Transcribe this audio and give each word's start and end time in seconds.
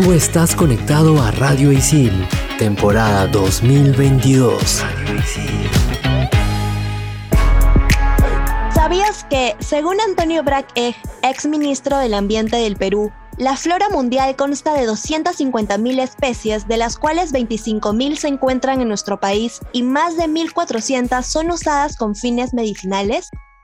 Tú 0.00 0.12
estás 0.12 0.54
conectado 0.54 1.20
a 1.20 1.32
Radio 1.32 1.72
Isil, 1.72 2.12
temporada 2.56 3.26
2022. 3.26 4.84
¿Sabías 8.72 9.24
que, 9.24 9.56
según 9.58 10.00
Antonio 10.00 10.44
Brack 10.44 10.70
ex 10.76 11.46
ministro 11.46 11.98
del 11.98 12.14
Ambiente 12.14 12.58
del 12.58 12.76
Perú, 12.76 13.10
la 13.38 13.56
flora 13.56 13.88
mundial 13.90 14.36
consta 14.36 14.72
de 14.72 14.88
250.000 14.88 16.00
especies, 16.00 16.68
de 16.68 16.76
las 16.76 16.96
cuales 16.96 17.32
25.000 17.32 18.16
se 18.18 18.28
encuentran 18.28 18.80
en 18.80 18.86
nuestro 18.86 19.18
país 19.18 19.58
y 19.72 19.82
más 19.82 20.16
de 20.16 20.28
1.400 20.28 21.24
son 21.24 21.50
usadas 21.50 21.96
con 21.96 22.14
fines 22.14 22.54
medicinales? 22.54 23.30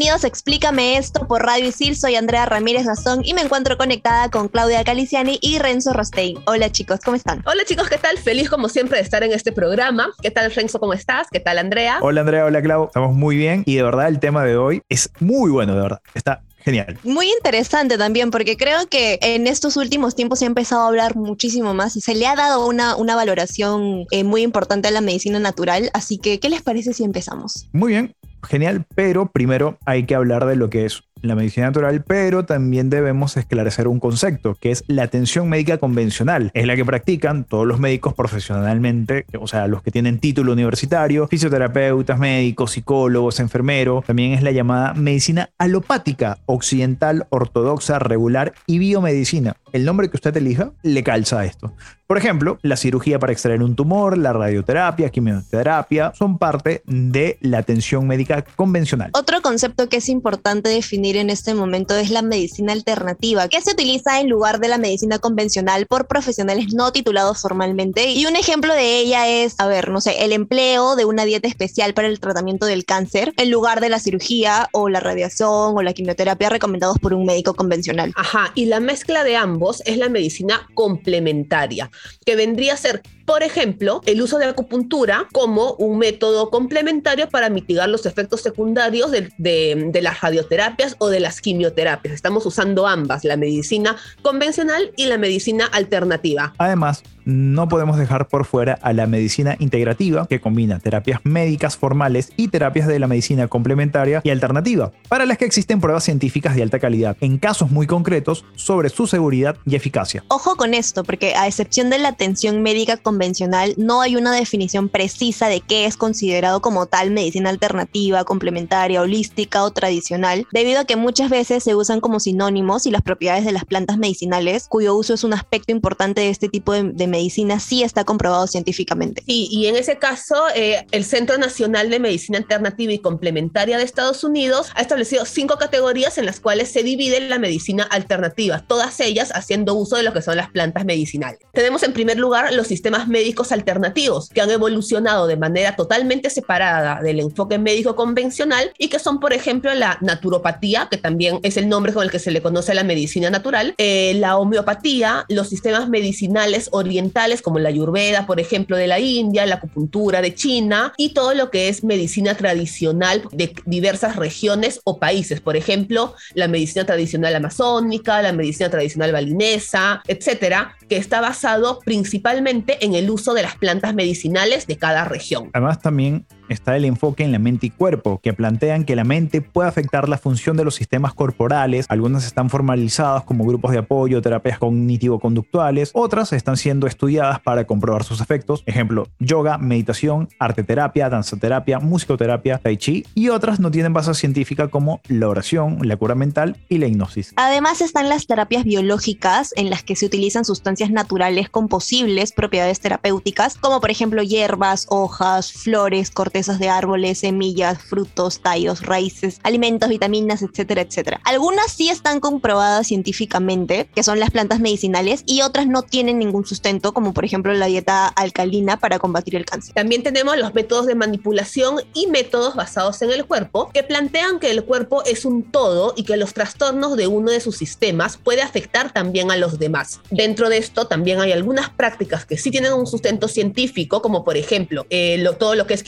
Bienvenidos 0.00 0.24
a 0.24 0.28
Explícame 0.28 0.96
esto 0.96 1.28
por 1.28 1.42
Radio 1.42 1.68
Isil. 1.68 1.94
Soy 1.94 2.16
Andrea 2.16 2.46
Ramírez 2.46 2.86
Gastón 2.86 3.20
y 3.22 3.34
me 3.34 3.42
encuentro 3.42 3.76
conectada 3.76 4.30
con 4.30 4.48
Claudia 4.48 4.82
Caliciani 4.82 5.38
y 5.42 5.58
Renzo 5.58 5.92
Rostein. 5.92 6.38
Hola 6.46 6.72
chicos, 6.72 7.00
¿cómo 7.04 7.18
están? 7.18 7.42
Hola 7.44 7.64
chicos, 7.66 7.86
¿qué 7.90 7.98
tal? 7.98 8.16
Feliz 8.16 8.48
como 8.48 8.70
siempre 8.70 8.96
de 8.96 9.04
estar 9.04 9.22
en 9.24 9.32
este 9.32 9.52
programa. 9.52 10.08
¿Qué 10.22 10.30
tal 10.30 10.50
Renzo, 10.52 10.80
cómo 10.80 10.94
estás? 10.94 11.26
¿Qué 11.30 11.38
tal 11.38 11.58
Andrea? 11.58 11.98
Hola 12.00 12.22
Andrea, 12.22 12.46
hola 12.46 12.62
Clau. 12.62 12.86
Estamos 12.86 13.14
muy 13.14 13.36
bien 13.36 13.62
y 13.66 13.74
de 13.74 13.82
verdad 13.82 14.08
el 14.08 14.20
tema 14.20 14.42
de 14.42 14.56
hoy 14.56 14.80
es 14.88 15.10
muy 15.20 15.50
bueno, 15.50 15.74
de 15.74 15.82
verdad. 15.82 16.00
Está 16.14 16.40
Genial. 16.62 16.98
Muy 17.04 17.26
interesante 17.30 17.96
también, 17.96 18.30
porque 18.30 18.56
creo 18.56 18.86
que 18.86 19.18
en 19.22 19.46
estos 19.46 19.78
últimos 19.78 20.14
tiempos 20.14 20.40
se 20.40 20.44
ha 20.44 20.48
empezado 20.48 20.82
a 20.82 20.88
hablar 20.88 21.16
muchísimo 21.16 21.72
más 21.72 21.96
y 21.96 22.02
se 22.02 22.14
le 22.14 22.26
ha 22.26 22.36
dado 22.36 22.66
una, 22.66 22.96
una 22.96 23.16
valoración 23.16 24.04
eh, 24.10 24.24
muy 24.24 24.42
importante 24.42 24.88
a 24.88 24.90
la 24.90 25.00
medicina 25.00 25.38
natural. 25.38 25.90
Así 25.94 26.18
que, 26.18 26.38
¿qué 26.38 26.50
les 26.50 26.60
parece 26.60 26.92
si 26.92 27.02
empezamos? 27.02 27.68
Muy 27.72 27.92
bien, 27.92 28.14
genial, 28.42 28.86
pero 28.94 29.30
primero 29.32 29.78
hay 29.84 30.04
que 30.04 30.14
hablar 30.14 30.46
de 30.46 30.56
lo 30.56 30.70
que 30.70 30.84
es 30.84 31.02
la 31.22 31.34
medicina 31.34 31.66
natural, 31.66 32.02
pero 32.06 32.44
también 32.44 32.90
debemos 32.90 33.36
esclarecer 33.36 33.88
un 33.88 34.00
concepto, 34.00 34.56
que 34.60 34.70
es 34.70 34.84
la 34.86 35.04
atención 35.04 35.48
médica 35.48 35.78
convencional. 35.78 36.50
Es 36.54 36.66
la 36.66 36.76
que 36.76 36.84
practican 36.84 37.44
todos 37.44 37.66
los 37.66 37.78
médicos 37.78 38.14
profesionalmente, 38.14 39.26
o 39.38 39.46
sea, 39.46 39.66
los 39.66 39.82
que 39.82 39.90
tienen 39.90 40.18
título 40.18 40.52
universitario, 40.52 41.28
fisioterapeutas, 41.28 42.18
médicos, 42.18 42.72
psicólogos, 42.72 43.40
enfermeros. 43.40 44.04
También 44.04 44.32
es 44.32 44.42
la 44.42 44.50
llamada 44.50 44.94
medicina 44.94 45.50
alopática, 45.58 46.38
occidental, 46.46 47.26
ortodoxa, 47.30 47.98
regular 47.98 48.52
y 48.66 48.78
biomedicina. 48.78 49.56
El 49.72 49.84
nombre 49.84 50.10
que 50.10 50.16
usted 50.16 50.36
elija 50.36 50.72
le 50.82 51.02
calza 51.02 51.40
a 51.40 51.44
esto. 51.44 51.74
Por 52.10 52.18
ejemplo, 52.18 52.58
la 52.62 52.76
cirugía 52.76 53.20
para 53.20 53.32
extraer 53.32 53.62
un 53.62 53.76
tumor, 53.76 54.18
la 54.18 54.32
radioterapia, 54.32 55.10
quimioterapia, 55.10 56.12
son 56.12 56.38
parte 56.38 56.82
de 56.84 57.38
la 57.40 57.58
atención 57.58 58.04
médica 58.08 58.44
convencional. 58.56 59.10
Otro 59.14 59.40
concepto 59.42 59.88
que 59.88 59.98
es 59.98 60.08
importante 60.08 60.70
definir 60.70 61.09
en 61.16 61.30
este 61.30 61.54
momento 61.54 61.96
es 61.96 62.10
la 62.10 62.22
medicina 62.22 62.72
alternativa, 62.72 63.48
que 63.48 63.60
se 63.60 63.72
utiliza 63.72 64.20
en 64.20 64.28
lugar 64.28 64.60
de 64.60 64.68
la 64.68 64.78
medicina 64.78 65.18
convencional 65.18 65.86
por 65.86 66.06
profesionales 66.06 66.72
no 66.74 66.92
titulados 66.92 67.40
formalmente. 67.40 68.10
Y 68.10 68.26
un 68.26 68.36
ejemplo 68.36 68.74
de 68.74 68.98
ella 68.98 69.28
es, 69.28 69.54
a 69.58 69.66
ver, 69.66 69.90
no 69.90 70.00
sé, 70.00 70.24
el 70.24 70.32
empleo 70.32 70.96
de 70.96 71.04
una 71.04 71.24
dieta 71.24 71.48
especial 71.48 71.94
para 71.94 72.08
el 72.08 72.20
tratamiento 72.20 72.66
del 72.66 72.84
cáncer 72.84 73.32
en 73.36 73.50
lugar 73.50 73.80
de 73.80 73.88
la 73.88 73.98
cirugía 73.98 74.68
o 74.72 74.88
la 74.88 75.00
radiación 75.00 75.76
o 75.76 75.82
la 75.82 75.92
quimioterapia 75.92 76.48
recomendados 76.48 76.98
por 76.98 77.14
un 77.14 77.24
médico 77.24 77.54
convencional. 77.54 78.12
Ajá, 78.16 78.52
y 78.54 78.66
la 78.66 78.80
mezcla 78.80 79.24
de 79.24 79.36
ambos 79.36 79.82
es 79.86 79.96
la 79.96 80.08
medicina 80.08 80.68
complementaria 80.74 81.90
que 82.24 82.36
vendría 82.36 82.74
a 82.74 82.76
ser, 82.76 83.02
por 83.30 83.44
ejemplo, 83.44 84.00
el 84.06 84.20
uso 84.22 84.38
de 84.38 84.46
acupuntura 84.46 85.28
como 85.30 85.74
un 85.74 85.98
método 85.98 86.50
complementario 86.50 87.28
para 87.28 87.48
mitigar 87.48 87.88
los 87.88 88.04
efectos 88.04 88.40
secundarios 88.40 89.12
de, 89.12 90.00
las 90.02 90.20
radioterapias 90.20 90.96
o 90.98 91.06
de 91.10 91.20
las 91.20 91.40
quimioterapias. 91.40 92.12
Estamos 92.12 92.44
usando 92.44 92.88
ambas, 92.88 93.22
la 93.22 93.36
medicina 93.36 93.94
convencional 94.22 94.90
y 94.96 95.06
la 95.06 95.16
medicina 95.16 95.66
alternativa. 95.66 96.54
Además, 96.58 97.04
no 97.24 97.68
podemos 97.68 97.98
dejar 97.98 98.28
por 98.28 98.44
fuera 98.44 98.78
a 98.82 98.92
la 98.92 99.06
medicina 99.06 99.56
integrativa, 99.58 100.26
que 100.26 100.40
combina 100.40 100.78
terapias 100.78 101.20
médicas 101.24 101.76
formales 101.76 102.32
y 102.36 102.48
terapias 102.48 102.86
de 102.86 102.98
la 102.98 103.06
medicina 103.06 103.48
complementaria 103.48 104.20
y 104.24 104.30
alternativa, 104.30 104.92
para 105.08 105.26
las 105.26 105.38
que 105.38 105.44
existen 105.44 105.80
pruebas 105.80 106.04
científicas 106.04 106.54
de 106.54 106.62
alta 106.62 106.78
calidad, 106.78 107.16
en 107.20 107.38
casos 107.38 107.70
muy 107.70 107.86
concretos, 107.86 108.44
sobre 108.54 108.88
su 108.88 109.06
seguridad 109.06 109.56
y 109.66 109.76
eficacia. 109.76 110.24
Ojo 110.28 110.56
con 110.56 110.74
esto, 110.74 111.04
porque 111.04 111.34
a 111.34 111.46
excepción 111.46 111.90
de 111.90 111.98
la 111.98 112.08
atención 112.08 112.62
médica 112.62 112.96
convencional, 112.96 113.74
no 113.76 114.00
hay 114.00 114.16
una 114.16 114.32
definición 114.32 114.88
precisa 114.88 115.48
de 115.48 115.60
qué 115.60 115.86
es 115.86 115.96
considerado 115.96 116.60
como 116.60 116.86
tal 116.86 117.10
medicina 117.10 117.50
alternativa, 117.50 118.24
complementaria, 118.24 119.00
holística 119.00 119.62
o 119.64 119.70
tradicional, 119.70 120.46
debido 120.52 120.80
a 120.80 120.84
que 120.84 120.96
muchas 120.96 121.30
veces 121.30 121.64
se 121.64 121.74
usan 121.74 122.00
como 122.00 122.20
sinónimos 122.20 122.86
y 122.86 122.90
las 122.90 123.02
propiedades 123.02 123.44
de 123.44 123.52
las 123.52 123.64
plantas 123.64 123.98
medicinales, 123.98 124.66
cuyo 124.68 124.94
uso 124.94 125.14
es 125.14 125.24
un 125.24 125.32
aspecto 125.32 125.72
importante 125.72 126.20
de 126.20 126.30
este 126.30 126.48
tipo 126.48 126.72
de, 126.72 126.84
de 126.84 127.06
medicina 127.10 127.60
sí 127.60 127.82
está 127.82 128.04
comprobado 128.04 128.46
científicamente. 128.46 129.22
Sí, 129.26 129.48
y 129.50 129.66
en 129.66 129.76
ese 129.76 129.98
caso, 129.98 130.36
eh, 130.54 130.86
el 130.90 131.04
Centro 131.04 131.36
Nacional 131.38 131.90
de 131.90 131.98
Medicina 131.98 132.38
Alternativa 132.38 132.92
y 132.92 132.98
Complementaria 132.98 133.78
de 133.78 133.84
Estados 133.84 134.24
Unidos 134.24 134.68
ha 134.74 134.80
establecido 134.80 135.24
cinco 135.24 135.56
categorías 135.56 136.18
en 136.18 136.26
las 136.26 136.40
cuales 136.40 136.70
se 136.70 136.82
divide 136.82 137.20
la 137.20 137.38
medicina 137.38 137.84
alternativa, 137.84 138.64
todas 138.66 139.00
ellas 139.00 139.32
haciendo 139.34 139.74
uso 139.74 139.96
de 139.96 140.02
lo 140.02 140.12
que 140.12 140.22
son 140.22 140.36
las 140.36 140.50
plantas 140.50 140.84
medicinales. 140.84 141.40
Tenemos 141.52 141.82
en 141.82 141.92
primer 141.92 142.18
lugar 142.18 142.52
los 142.52 142.66
sistemas 142.66 143.08
médicos 143.08 143.52
alternativos, 143.52 144.28
que 144.28 144.40
han 144.40 144.50
evolucionado 144.50 145.26
de 145.26 145.36
manera 145.36 145.76
totalmente 145.76 146.30
separada 146.30 147.00
del 147.02 147.20
enfoque 147.20 147.58
médico 147.58 147.96
convencional 147.96 148.72
y 148.78 148.88
que 148.88 148.98
son, 148.98 149.20
por 149.20 149.32
ejemplo, 149.32 149.72
la 149.74 149.98
naturopatía, 150.00 150.88
que 150.90 150.96
también 150.96 151.40
es 151.42 151.56
el 151.56 151.68
nombre 151.68 151.92
con 151.92 152.04
el 152.04 152.10
que 152.10 152.18
se 152.18 152.30
le 152.30 152.42
conoce 152.42 152.72
a 152.72 152.74
la 152.74 152.84
medicina 152.84 153.30
natural, 153.30 153.74
eh, 153.78 154.14
la 154.16 154.36
homeopatía, 154.36 155.24
los 155.28 155.48
sistemas 155.48 155.88
medicinales 155.88 156.68
orientales, 156.72 156.99
como 157.42 157.58
la 157.58 157.68
ayurveda, 157.68 158.26
por 158.26 158.40
ejemplo, 158.40 158.76
de 158.76 158.86
la 158.86 158.98
India, 158.98 159.46
la 159.46 159.56
acupuntura 159.56 160.20
de 160.20 160.34
China 160.34 160.92
y 160.96 161.10
todo 161.10 161.34
lo 161.34 161.50
que 161.50 161.68
es 161.68 161.84
medicina 161.84 162.34
tradicional 162.34 163.22
de 163.32 163.54
diversas 163.66 164.16
regiones 164.16 164.80
o 164.84 164.98
países, 164.98 165.40
por 165.40 165.56
ejemplo, 165.56 166.14
la 166.34 166.48
medicina 166.48 166.84
tradicional 166.84 167.34
amazónica, 167.34 168.22
la 168.22 168.32
medicina 168.32 168.70
tradicional 168.70 169.12
balinesa, 169.12 170.02
etcétera, 170.06 170.76
que 170.88 170.96
está 170.96 171.20
basado 171.20 171.80
principalmente 171.84 172.84
en 172.84 172.94
el 172.94 173.10
uso 173.10 173.34
de 173.34 173.42
las 173.42 173.56
plantas 173.56 173.94
medicinales 173.94 174.66
de 174.66 174.76
cada 174.76 175.04
región. 175.04 175.50
Además, 175.52 175.80
también 175.80 176.26
está 176.50 176.76
el 176.76 176.84
enfoque 176.84 177.24
en 177.24 177.32
la 177.32 177.38
mente 177.38 177.66
y 177.66 177.70
cuerpo, 177.70 178.20
que 178.22 178.32
plantean 178.32 178.84
que 178.84 178.96
la 178.96 179.04
mente 179.04 179.40
puede 179.40 179.68
afectar 179.68 180.08
la 180.08 180.18
función 180.18 180.56
de 180.56 180.64
los 180.64 180.74
sistemas 180.74 181.14
corporales. 181.14 181.86
Algunas 181.88 182.26
están 182.26 182.50
formalizadas 182.50 183.24
como 183.24 183.44
grupos 183.44 183.70
de 183.70 183.78
apoyo, 183.78 184.20
terapias 184.20 184.58
cognitivo-conductuales, 184.58 185.90
otras 185.94 186.32
están 186.32 186.56
siendo 186.56 186.86
estudiadas 186.86 187.40
para 187.40 187.64
comprobar 187.64 188.04
sus 188.04 188.20
efectos. 188.20 188.62
Ejemplo, 188.66 189.08
yoga, 189.18 189.58
meditación, 189.58 190.28
arte 190.38 190.64
terapia, 190.64 191.08
danzaterapia, 191.08 191.78
musicoterapia, 191.78 192.58
tai 192.58 192.76
chi, 192.76 193.04
y 193.14 193.28
otras 193.28 193.60
no 193.60 193.70
tienen 193.70 193.92
base 193.92 194.12
científica 194.14 194.68
como 194.68 195.00
la 195.08 195.28
oración, 195.28 195.78
la 195.82 195.96
cura 195.96 196.14
mental 196.14 196.56
y 196.68 196.78
la 196.78 196.86
hipnosis. 196.86 197.32
Además 197.36 197.80
están 197.80 198.08
las 198.08 198.26
terapias 198.26 198.64
biológicas 198.64 199.52
en 199.56 199.70
las 199.70 199.82
que 199.82 199.96
se 199.96 200.06
utilizan 200.06 200.44
sustancias 200.44 200.90
naturales 200.90 201.48
con 201.48 201.68
posibles 201.68 202.32
propiedades 202.32 202.80
terapéuticas, 202.80 203.56
como 203.56 203.80
por 203.80 203.90
ejemplo 203.90 204.22
hierbas, 204.22 204.86
hojas, 204.88 205.52
flores, 205.52 206.10
cortes 206.10 206.39
cortezas 206.40 206.58
de 206.58 206.70
árboles, 206.70 207.18
semillas, 207.18 207.82
frutos, 207.82 208.40
tallos, 208.40 208.80
raíces, 208.80 209.40
alimentos, 209.42 209.90
vitaminas, 209.90 210.40
etcétera, 210.40 210.80
etcétera. 210.80 211.20
Algunas 211.24 211.70
sí 211.70 211.90
están 211.90 212.18
comprobadas 212.18 212.86
científicamente, 212.86 213.90
que 213.94 214.02
son 214.02 214.18
las 214.18 214.30
plantas 214.30 214.58
medicinales, 214.58 215.22
y 215.26 215.42
otras 215.42 215.66
no 215.66 215.82
tienen 215.82 216.18
ningún 216.18 216.46
sustento, 216.46 216.94
como 216.94 217.12
por 217.12 217.26
ejemplo 217.26 217.52
la 217.52 217.66
dieta 217.66 218.06
alcalina 218.06 218.78
para 218.78 218.98
combatir 218.98 219.36
el 219.36 219.44
cáncer. 219.44 219.74
También 219.74 220.02
tenemos 220.02 220.38
los 220.38 220.54
métodos 220.54 220.86
de 220.86 220.94
manipulación 220.94 221.82
y 221.92 222.06
métodos 222.06 222.54
basados 222.54 223.02
en 223.02 223.10
el 223.10 223.26
cuerpo 223.26 223.70
que 223.74 223.82
plantean 223.82 224.38
que 224.38 224.50
el 224.50 224.64
cuerpo 224.64 225.04
es 225.04 225.26
un 225.26 225.42
todo 225.42 225.92
y 225.94 226.04
que 226.04 226.16
los 226.16 226.32
trastornos 226.32 226.96
de 226.96 227.06
uno 227.06 227.30
de 227.30 227.40
sus 227.40 227.58
sistemas 227.58 228.16
puede 228.16 228.40
afectar 228.40 228.94
también 228.94 229.30
a 229.30 229.36
los 229.36 229.58
demás. 229.58 230.00
Dentro 230.10 230.48
de 230.48 230.56
esto 230.56 230.86
también 230.86 231.20
hay 231.20 231.32
algunas 231.32 231.68
prácticas 231.68 232.24
que 232.24 232.38
sí 232.38 232.50
tienen 232.50 232.72
un 232.72 232.86
sustento 232.86 233.28
científico, 233.28 234.00
como 234.00 234.24
por 234.24 234.38
ejemplo 234.38 234.86
eh, 234.88 235.22
todo 235.38 235.54
lo 235.54 235.66
que 235.66 235.74
es 235.74 235.82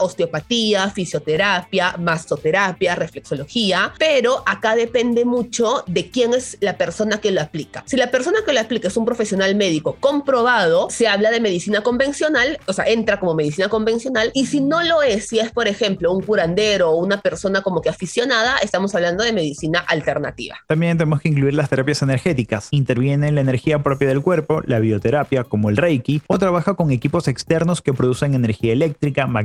osteopatía, 0.00 0.90
fisioterapia, 0.90 1.96
masoterapia, 1.98 2.94
reflexología, 2.94 3.92
pero 3.98 4.42
acá 4.46 4.74
depende 4.74 5.24
mucho 5.24 5.84
de 5.86 6.10
quién 6.10 6.34
es 6.34 6.56
la 6.60 6.76
persona 6.76 7.18
que 7.18 7.30
lo 7.30 7.40
aplica. 7.40 7.84
Si 7.86 7.96
la 7.96 8.10
persona 8.10 8.40
que 8.44 8.52
lo 8.52 8.60
aplica 8.60 8.88
es 8.88 8.96
un 8.96 9.04
profesional 9.04 9.54
médico 9.54 9.96
comprobado, 10.00 10.88
se 10.90 11.08
habla 11.08 11.30
de 11.30 11.40
medicina 11.40 11.82
convencional, 11.82 12.58
o 12.66 12.72
sea, 12.72 12.84
entra 12.86 13.20
como 13.20 13.34
medicina 13.34 13.68
convencional, 13.68 14.30
y 14.34 14.46
si 14.46 14.60
no 14.60 14.82
lo 14.82 15.02
es, 15.02 15.28
si 15.28 15.38
es 15.38 15.50
por 15.50 15.68
ejemplo 15.68 16.12
un 16.12 16.22
curandero 16.22 16.90
o 16.90 16.96
una 16.96 17.20
persona 17.20 17.62
como 17.62 17.80
que 17.80 17.88
aficionada, 17.88 18.58
estamos 18.58 18.94
hablando 18.94 19.24
de 19.24 19.32
medicina 19.32 19.80
alternativa. 19.80 20.56
También 20.66 20.98
tenemos 20.98 21.20
que 21.20 21.28
incluir 21.28 21.54
las 21.54 21.68
terapias 21.68 22.02
energéticas. 22.02 22.68
Interviene 22.70 23.28
en 23.28 23.34
la 23.34 23.40
energía 23.40 23.82
propia 23.82 24.08
del 24.08 24.22
cuerpo, 24.22 24.62
la 24.64 24.78
bioterapia 24.78 25.44
como 25.44 25.70
el 25.70 25.76
Reiki, 25.76 26.22
o 26.26 26.38
trabaja 26.38 26.74
con 26.74 26.90
equipos 26.90 27.28
externos 27.28 27.82
que 27.82 27.92
producen 27.92 28.34
energía 28.34 28.72
eléctrica, 28.72 29.26
magnética 29.26 29.41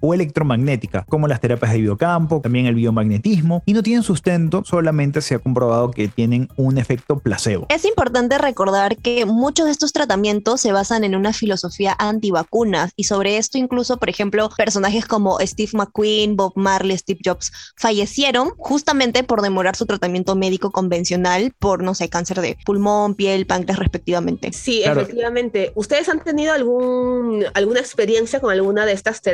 o 0.00 0.14
electromagnética, 0.14 1.04
como 1.08 1.28
las 1.28 1.40
terapias 1.40 1.72
de 1.72 1.80
biocampo, 1.80 2.40
también 2.40 2.66
el 2.66 2.74
biomagnetismo, 2.74 3.62
y 3.66 3.72
no 3.72 3.82
tienen 3.82 4.02
sustento, 4.02 4.62
solamente 4.64 5.20
se 5.20 5.34
ha 5.34 5.38
comprobado 5.38 5.90
que 5.90 6.08
tienen 6.08 6.48
un 6.56 6.78
efecto 6.78 7.18
placebo. 7.18 7.66
Es 7.68 7.84
importante 7.84 8.38
recordar 8.38 8.96
que 8.96 9.26
muchos 9.26 9.66
de 9.66 9.72
estos 9.72 9.92
tratamientos 9.92 10.60
se 10.60 10.72
basan 10.72 11.04
en 11.04 11.14
una 11.14 11.32
filosofía 11.32 11.94
antivacunas 11.98 12.92
y 12.96 13.04
sobre 13.04 13.36
esto 13.36 13.58
incluso, 13.58 13.98
por 13.98 14.08
ejemplo, 14.08 14.48
personajes 14.56 15.06
como 15.06 15.38
Steve 15.40 15.70
McQueen, 15.74 16.36
Bob 16.36 16.52
Marley, 16.56 16.96
Steve 16.96 17.20
Jobs 17.24 17.52
fallecieron 17.76 18.50
justamente 18.56 19.24
por 19.24 19.42
demorar 19.42 19.76
su 19.76 19.86
tratamiento 19.86 20.36
médico 20.36 20.70
convencional 20.70 21.52
por, 21.58 21.82
no 21.82 21.94
sé, 21.94 22.08
cáncer 22.08 22.40
de 22.40 22.56
pulmón, 22.64 23.14
piel, 23.14 23.46
páncreas 23.46 23.78
respectivamente. 23.78 24.52
Sí, 24.52 24.82
efectivamente. 24.84 25.72
¿Ustedes 25.74 26.08
han 26.08 26.22
tenido 26.22 26.52
algún, 26.52 27.44
alguna 27.54 27.80
experiencia 27.80 28.40
con 28.40 28.52
alguna 28.52 28.86
de 28.86 28.92
estas 28.92 29.20
terapias 29.20 29.31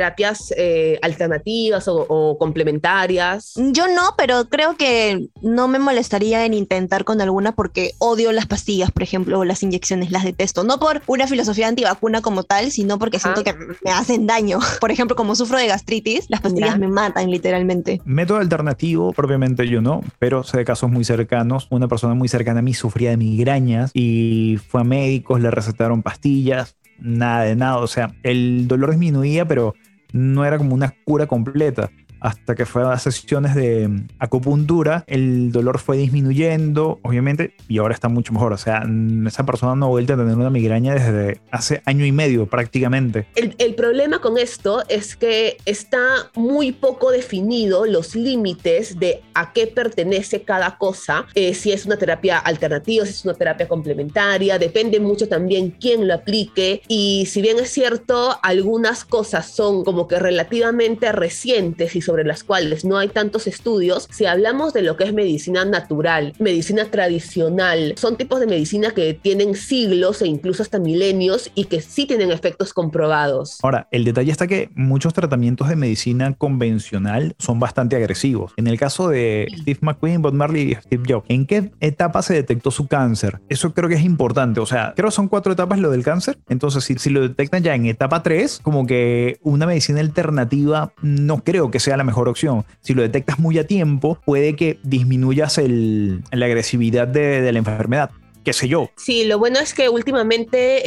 eh, 0.57 0.99
alternativas 1.01 1.87
o, 1.87 2.05
o 2.07 2.37
complementarias? 2.37 3.53
Yo 3.55 3.87
no, 3.87 4.15
pero 4.17 4.49
creo 4.49 4.75
que 4.75 5.27
no 5.41 5.67
me 5.67 5.79
molestaría 5.79 6.45
en 6.45 6.53
intentar 6.53 7.03
con 7.03 7.21
alguna 7.21 7.53
porque 7.53 7.91
odio 7.99 8.31
las 8.31 8.45
pastillas, 8.45 8.91
por 8.91 9.03
ejemplo, 9.03 9.39
o 9.39 9.45
las 9.45 9.63
inyecciones, 9.63 10.11
las 10.11 10.23
detesto. 10.23 10.63
No 10.63 10.79
por 10.79 11.01
una 11.07 11.27
filosofía 11.27 11.67
antivacuna 11.67 12.21
como 12.21 12.43
tal, 12.43 12.71
sino 12.71 12.99
porque 12.99 13.19
siento 13.19 13.43
que 13.43 13.53
me 13.83 13.91
hacen 13.91 14.27
daño. 14.27 14.59
Por 14.79 14.91
ejemplo, 14.91 15.15
como 15.15 15.35
sufro 15.35 15.57
de 15.57 15.67
gastritis, 15.67 16.25
las 16.29 16.41
pastillas 16.41 16.77
me 16.77 16.87
matan 16.87 17.29
literalmente. 17.29 18.01
Método 18.05 18.39
alternativo, 18.39 19.13
propiamente 19.13 19.67
yo 19.67 19.81
no, 19.81 20.01
pero 20.19 20.43
sé 20.43 20.57
de 20.57 20.65
casos 20.65 20.89
muy 20.89 21.03
cercanos. 21.03 21.67
Una 21.69 21.87
persona 21.87 22.13
muy 22.13 22.27
cercana 22.27 22.59
a 22.59 22.63
mí 22.63 22.73
sufría 22.73 23.11
de 23.11 23.17
migrañas 23.17 23.91
y 23.93 24.57
fue 24.69 24.81
a 24.81 24.83
médicos, 24.83 25.41
le 25.41 25.51
recetaron 25.51 26.03
pastillas, 26.03 26.75
nada 26.99 27.43
de 27.43 27.55
nada. 27.55 27.77
O 27.77 27.87
sea, 27.87 28.15
el 28.23 28.67
dolor 28.67 28.91
disminuía, 28.91 29.45
pero 29.45 29.75
no 30.11 30.45
era 30.45 30.57
como 30.57 30.75
una 30.75 30.93
cura 31.05 31.27
completa 31.27 31.89
hasta 32.19 32.55
que 32.55 32.65
fue 32.65 32.83
a 32.83 32.97
sesiones 32.97 33.55
de 33.55 33.87
mm, 33.87 34.07
acupuntura, 34.19 35.03
el 35.07 35.51
dolor 35.51 35.79
fue 35.79 35.97
disminuyendo, 35.97 36.99
obviamente, 37.03 37.55
y 37.67 37.77
ahora 37.77 37.93
está 37.93 38.09
mucho 38.09 38.33
mejor. 38.33 38.53
O 38.53 38.57
sea, 38.57 38.81
mm, 38.85 39.27
esa 39.27 39.45
persona 39.45 39.75
no 39.75 39.87
ha 39.87 39.89
vuelto 39.89 40.13
a 40.13 40.17
tener 40.17 40.35
una 40.35 40.49
migraña 40.49 40.93
desde 40.93 41.41
hace 41.51 41.81
año 41.85 42.05
y 42.05 42.11
medio 42.11 42.45
prácticamente. 42.47 43.27
El, 43.35 43.55
el 43.57 43.75
problema 43.75 44.19
con 44.19 44.37
esto 44.37 44.83
es 44.89 45.15
que 45.15 45.57
está 45.65 45.99
muy 46.35 46.71
poco 46.71 47.11
definido 47.11 47.85
los 47.85 48.15
límites 48.15 48.99
de 48.99 49.21
a 49.33 49.53
qué 49.53 49.67
pertenece 49.67 50.43
cada 50.43 50.77
cosa, 50.77 51.25
eh, 51.35 51.53
si 51.53 51.71
es 51.71 51.85
una 51.85 51.97
terapia 51.97 52.37
alternativa, 52.39 53.05
si 53.05 53.11
es 53.11 53.25
una 53.25 53.33
terapia 53.33 53.67
complementaria, 53.67 54.57
depende 54.57 54.99
mucho 54.99 55.27
también 55.27 55.71
quién 55.71 56.07
lo 56.07 56.13
aplique 56.13 56.81
y 56.87 57.25
si 57.27 57.41
bien 57.41 57.59
es 57.59 57.69
cierto, 57.69 58.37
algunas 58.41 59.05
cosas 59.05 59.47
son 59.51 59.83
como 59.83 60.07
que 60.07 60.19
relativamente 60.19 61.11
recientes 61.11 61.95
y 61.95 62.01
sobre 62.09 62.23
las 62.23 62.43
cuales 62.43 62.85
no 62.85 62.97
hay 62.97 63.09
tantos 63.09 63.45
estudios, 63.45 64.07
si 64.09 64.25
hablamos 64.25 64.73
de 64.73 64.81
lo 64.81 64.97
que 64.97 65.03
es 65.03 65.13
medicina 65.13 65.63
natural, 65.63 66.33
medicina 66.39 66.85
tradicional, 66.85 67.93
son 67.97 68.17
tipos 68.17 68.39
de 68.39 68.47
medicina 68.47 68.89
que 68.95 69.13
tienen 69.13 69.53
siglos 69.53 70.23
e 70.23 70.27
incluso 70.27 70.63
hasta 70.63 70.79
milenios 70.79 71.51
y 71.53 71.65
que 71.65 71.81
sí 71.81 72.07
tienen 72.07 72.31
efectos 72.31 72.73
comprobados. 72.73 73.59
Ahora, 73.61 73.87
el 73.91 74.05
detalle 74.05 74.31
está 74.31 74.47
que 74.47 74.71
muchos 74.73 75.13
tratamientos 75.13 75.69
de 75.69 75.75
medicina 75.75 76.33
convencional 76.33 77.35
son 77.37 77.59
bastante 77.59 77.95
agresivos. 77.95 78.53
En 78.57 78.65
el 78.65 78.79
caso 78.79 79.07
de 79.09 79.47
Steve 79.59 79.77
McQueen, 79.81 80.23
Bob 80.23 80.33
Marley 80.33 80.71
y 80.71 80.75
Steve 80.81 81.03
Jobs, 81.07 81.25
¿en 81.29 81.45
qué 81.45 81.69
etapa 81.79 82.23
se 82.23 82.33
detectó 82.33 82.71
su 82.71 82.87
cáncer? 82.87 83.39
Eso 83.49 83.75
creo 83.75 83.87
que 83.87 83.95
es 83.95 84.03
importante. 84.03 84.59
O 84.61 84.65
sea, 84.65 84.93
creo 84.95 85.09
que 85.09 85.15
son 85.15 85.27
cuatro 85.27 85.53
etapas 85.53 85.77
lo 85.77 85.91
del 85.91 86.03
cáncer. 86.03 86.39
Entonces, 86.49 86.83
si, 86.83 86.95
si 86.95 87.11
lo 87.11 87.21
detectan 87.21 87.61
ya 87.61 87.75
en 87.75 87.85
etapa 87.85 88.23
3, 88.23 88.61
como 88.63 88.87
que 88.87 89.37
una 89.43 89.67
medicina 89.67 89.99
alternativa 89.99 90.91
no 91.03 91.43
creo 91.43 91.69
que 91.69 91.79
sea 91.79 91.98
la 91.99 92.03
mejor 92.03 92.27
opción. 92.27 92.65
Si 92.81 92.95
lo 92.95 93.03
detectas 93.03 93.37
muy 93.37 93.59
a 93.59 93.67
tiempo, 93.67 94.19
puede 94.25 94.55
que 94.55 94.79
disminuyas 94.83 95.59
el, 95.59 96.23
la 96.31 96.47
agresividad 96.47 97.07
de, 97.07 97.41
de 97.41 97.51
la 97.51 97.59
enfermedad 97.59 98.09
sé 98.53 98.67
yo. 98.67 98.89
Sí, 98.95 99.25
lo 99.25 99.39
bueno 99.39 99.59
es 99.59 99.73
que 99.73 99.89
últimamente 99.89 100.81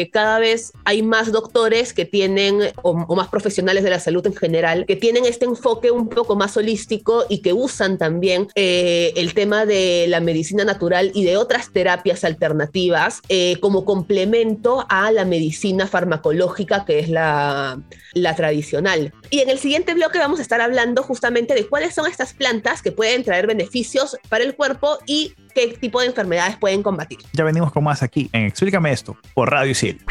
eh, 0.00 0.10
cada 0.10 0.38
vez 0.38 0.72
hay 0.84 1.02
más 1.02 1.32
doctores 1.32 1.92
que 1.92 2.04
tienen, 2.04 2.60
o, 2.82 2.90
o, 2.90 3.16
más 3.16 3.28
profesionales 3.28 3.84
de 3.84 3.90
la 3.90 4.00
salud 4.00 4.26
en 4.26 4.34
general, 4.34 4.84
que 4.86 4.96
tienen 4.96 5.24
este 5.24 5.44
enfoque 5.44 5.90
un 5.90 6.08
poco 6.08 6.36
más 6.36 6.56
holístico 6.56 7.24
y 7.28 7.42
que 7.42 7.52
usan 7.52 7.98
también 7.98 8.48
eh, 8.54 9.12
el 9.16 9.34
tema 9.34 9.66
de 9.66 10.06
la 10.08 10.20
medicina 10.20 10.64
natural 10.64 11.10
y 11.14 11.24
de 11.24 11.36
otras 11.36 11.72
terapias 11.72 12.24
alternativas 12.24 13.20
eh, 13.28 13.56
como 13.60 13.84
complemento 13.84 14.86
a 14.88 15.10
la 15.12 15.24
medicina 15.24 15.86
farmacológica 15.86 16.84
que 16.84 16.98
es 16.98 17.08
la, 17.08 17.80
la 18.14 18.36
tradicional. 18.36 19.12
Y 19.30 19.40
en 19.40 19.50
el 19.50 19.58
siguiente 19.58 19.94
bloque 19.94 20.18
vamos 20.18 20.38
a 20.38 20.42
estar 20.42 20.60
hablando 20.60 21.02
justamente 21.02 21.54
de 21.54 21.66
cuáles 21.66 21.94
son 21.94 22.06
estas 22.10 22.32
plantas 22.32 22.82
que 22.82 22.92
pueden 22.92 23.24
traer 23.24 23.46
beneficios 23.46 24.16
para 24.28 24.44
el 24.44 24.54
cuerpo 24.54 24.98
y 25.06 25.34
qué 25.54 25.68
tipo 25.68 26.00
de 26.00 26.06
enfermedades 26.06 26.56
pueden 26.56 26.82
combatir. 26.82 27.18
Ya 27.32 27.44
venimos 27.44 27.72
con 27.72 27.84
más 27.84 28.02
aquí 28.02 28.28
en 28.32 28.46
Explícame 28.46 28.92
esto 28.92 29.16
por 29.34 29.50
Radio 29.50 29.70
Isil. 29.70 30.04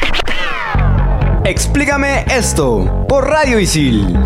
Explícame 1.44 2.24
esto 2.30 3.06
por 3.06 3.28
Radio 3.28 3.60
Isil. 3.60 4.18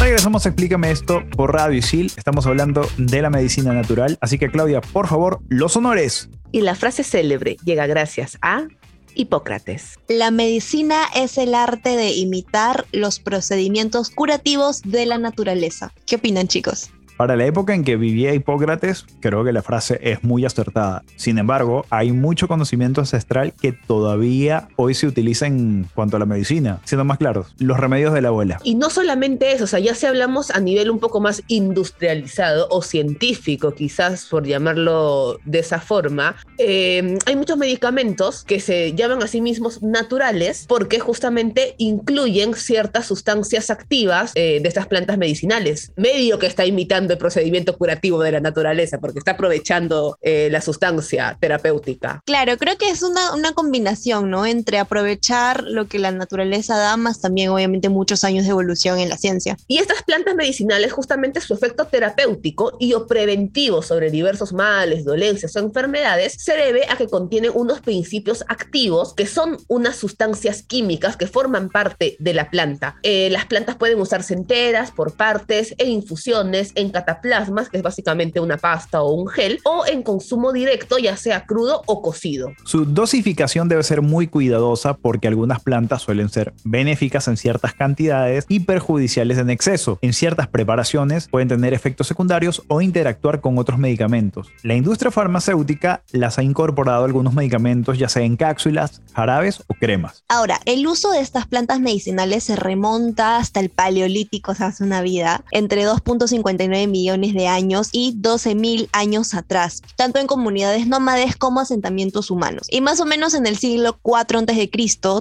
Regresamos 0.00 0.44
a 0.44 0.48
Explícame 0.48 0.90
esto 0.90 1.22
por 1.36 1.54
Radio 1.54 1.78
Isil. 1.78 2.12
Estamos 2.16 2.46
hablando 2.46 2.88
de 2.98 3.22
la 3.22 3.30
medicina 3.30 3.72
natural. 3.72 4.18
Así 4.20 4.38
que 4.38 4.50
Claudia, 4.50 4.80
por 4.80 5.06
favor, 5.06 5.40
los 5.48 5.76
honores. 5.76 6.28
Y 6.50 6.62
la 6.62 6.74
frase 6.74 7.04
célebre 7.04 7.56
llega 7.64 7.86
gracias 7.86 8.36
a 8.42 8.66
Hipócrates. 9.14 9.98
La 10.08 10.30
medicina 10.30 11.04
es 11.14 11.38
el 11.38 11.54
arte 11.54 11.96
de 11.96 12.12
imitar 12.12 12.86
los 12.92 13.20
procedimientos 13.20 14.10
curativos 14.10 14.82
de 14.82 15.06
la 15.06 15.18
naturaleza. 15.18 15.92
¿Qué 16.06 16.16
opinan 16.16 16.48
chicos? 16.48 16.90
Para 17.20 17.36
la 17.36 17.44
época 17.44 17.74
en 17.74 17.84
que 17.84 17.96
vivía 17.96 18.32
Hipócrates, 18.32 19.04
creo 19.20 19.44
que 19.44 19.52
la 19.52 19.60
frase 19.60 20.00
es 20.02 20.24
muy 20.24 20.46
acertada. 20.46 21.04
Sin 21.16 21.36
embargo, 21.36 21.84
hay 21.90 22.12
mucho 22.12 22.48
conocimiento 22.48 23.02
ancestral 23.02 23.52
que 23.60 23.72
todavía 23.72 24.68
hoy 24.76 24.94
se 24.94 25.06
utiliza 25.06 25.46
en 25.46 25.86
cuanto 25.94 26.16
a 26.16 26.18
la 26.18 26.24
medicina. 26.24 26.80
Siendo 26.86 27.04
más 27.04 27.18
claros, 27.18 27.54
los 27.58 27.76
remedios 27.78 28.14
de 28.14 28.22
la 28.22 28.28
abuela. 28.28 28.58
Y 28.64 28.74
no 28.74 28.88
solamente 28.88 29.52
eso, 29.52 29.64
o 29.64 29.66
sea, 29.66 29.80
ya 29.80 29.94
si 29.94 30.06
hablamos 30.06 30.50
a 30.50 30.60
nivel 30.60 30.90
un 30.90 30.98
poco 30.98 31.20
más 31.20 31.42
industrializado 31.48 32.68
o 32.70 32.80
científico, 32.80 33.74
quizás 33.74 34.24
por 34.24 34.46
llamarlo 34.46 35.40
de 35.44 35.58
esa 35.58 35.78
forma, 35.78 36.36
eh, 36.56 37.18
hay 37.26 37.36
muchos 37.36 37.58
medicamentos 37.58 38.44
que 38.44 38.60
se 38.60 38.94
llaman 38.94 39.22
a 39.22 39.26
sí 39.26 39.42
mismos 39.42 39.82
naturales 39.82 40.64
porque 40.66 41.00
justamente 41.00 41.74
incluyen 41.76 42.54
ciertas 42.54 43.04
sustancias 43.04 43.68
activas 43.68 44.32
eh, 44.36 44.60
de 44.62 44.68
estas 44.70 44.86
plantas 44.86 45.18
medicinales. 45.18 45.92
Medio 45.96 46.38
que 46.38 46.46
está 46.46 46.64
imitando 46.64 47.09
el 47.12 47.18
procedimiento 47.18 47.76
curativo 47.76 48.22
de 48.22 48.32
la 48.32 48.40
naturaleza, 48.40 48.98
porque 48.98 49.18
está 49.18 49.32
aprovechando 49.32 50.18
eh, 50.22 50.48
la 50.50 50.60
sustancia 50.60 51.36
terapéutica. 51.40 52.22
Claro, 52.26 52.56
creo 52.56 52.76
que 52.76 52.90
es 52.90 53.02
una, 53.02 53.34
una 53.34 53.52
combinación, 53.52 54.30
¿no? 54.30 54.46
Entre 54.46 54.78
aprovechar 54.78 55.64
lo 55.64 55.86
que 55.86 55.98
la 55.98 56.10
naturaleza 56.10 56.76
da, 56.76 56.96
más 56.96 57.20
también 57.20 57.50
obviamente 57.50 57.88
muchos 57.88 58.24
años 58.24 58.44
de 58.44 58.50
evolución 58.50 58.98
en 58.98 59.08
la 59.08 59.16
ciencia. 59.16 59.56
Y 59.68 59.78
estas 59.78 60.02
plantas 60.02 60.34
medicinales, 60.34 60.92
justamente 60.92 61.40
su 61.40 61.54
efecto 61.54 61.86
terapéutico 61.86 62.76
y 62.78 62.94
o 62.94 63.06
preventivo 63.06 63.82
sobre 63.82 64.10
diversos 64.10 64.52
males, 64.52 65.04
dolencias 65.04 65.54
o 65.56 65.58
enfermedades, 65.58 66.34
se 66.38 66.54
debe 66.56 66.86
a 66.88 66.96
que 66.96 67.08
contienen 67.08 67.52
unos 67.54 67.80
principios 67.80 68.44
activos 68.48 69.14
que 69.14 69.26
son 69.26 69.58
unas 69.68 69.96
sustancias 69.96 70.62
químicas 70.62 71.16
que 71.16 71.26
forman 71.26 71.68
parte 71.68 72.16
de 72.18 72.34
la 72.34 72.50
planta. 72.50 72.96
Eh, 73.02 73.28
las 73.30 73.46
plantas 73.46 73.76
pueden 73.76 74.00
usarse 74.00 74.34
enteras, 74.34 74.90
por 74.90 75.14
partes, 75.14 75.74
en 75.78 75.90
infusiones, 75.90 76.72
en 76.74 76.92
cataplasmas, 77.00 77.68
que 77.68 77.78
es 77.78 77.82
básicamente 77.82 78.40
una 78.40 78.56
pasta 78.56 79.02
o 79.02 79.12
un 79.12 79.28
gel, 79.28 79.58
o 79.64 79.84
en 79.86 80.02
consumo 80.02 80.52
directo, 80.52 80.98
ya 80.98 81.16
sea 81.16 81.44
crudo 81.46 81.82
o 81.86 82.02
cocido. 82.02 82.52
Su 82.64 82.84
dosificación 82.84 83.68
debe 83.68 83.82
ser 83.82 84.02
muy 84.02 84.26
cuidadosa 84.26 84.94
porque 84.94 85.28
algunas 85.28 85.60
plantas 85.60 86.02
suelen 86.02 86.28
ser 86.28 86.52
benéficas 86.64 87.28
en 87.28 87.36
ciertas 87.36 87.74
cantidades 87.74 88.44
y 88.48 88.60
perjudiciales 88.60 89.38
en 89.38 89.50
exceso. 89.50 89.98
En 90.02 90.12
ciertas 90.12 90.48
preparaciones 90.48 91.28
pueden 91.28 91.48
tener 91.48 91.74
efectos 91.74 92.06
secundarios 92.06 92.62
o 92.68 92.80
interactuar 92.80 93.40
con 93.40 93.58
otros 93.58 93.78
medicamentos. 93.78 94.48
La 94.62 94.74
industria 94.74 95.10
farmacéutica 95.10 96.02
las 96.12 96.38
ha 96.38 96.42
incorporado 96.42 97.02
a 97.02 97.06
algunos 97.06 97.34
medicamentos, 97.34 97.98
ya 97.98 98.08
sea 98.08 98.22
en 98.22 98.36
cápsulas, 98.36 99.00
jarabes 99.14 99.62
o 99.66 99.74
cremas. 99.74 100.24
Ahora, 100.28 100.60
el 100.66 100.86
uso 100.86 101.10
de 101.12 101.20
estas 101.20 101.46
plantas 101.46 101.80
medicinales 101.80 102.44
se 102.44 102.56
remonta 102.56 103.38
hasta 103.38 103.60
el 103.60 103.70
paleolítico, 103.70 104.52
o 104.52 104.54
sea, 104.54 104.68
hace 104.68 104.84
una 104.84 105.02
vida, 105.02 105.44
entre 105.50 105.86
2.59 105.86 106.89
millones 106.90 107.34
de 107.34 107.46
años 107.46 107.88
y 107.92 108.16
12.000 108.20 108.88
años 108.92 109.34
atrás, 109.34 109.82
tanto 109.96 110.18
en 110.18 110.26
comunidades 110.26 110.86
nómades 110.86 111.36
como 111.36 111.60
asentamientos 111.60 112.30
humanos. 112.30 112.66
Y 112.70 112.80
más 112.80 113.00
o 113.00 113.06
menos 113.06 113.34
en 113.34 113.46
el 113.46 113.56
siglo 113.56 113.98
IV 114.04 114.38
a.C., 114.38 114.70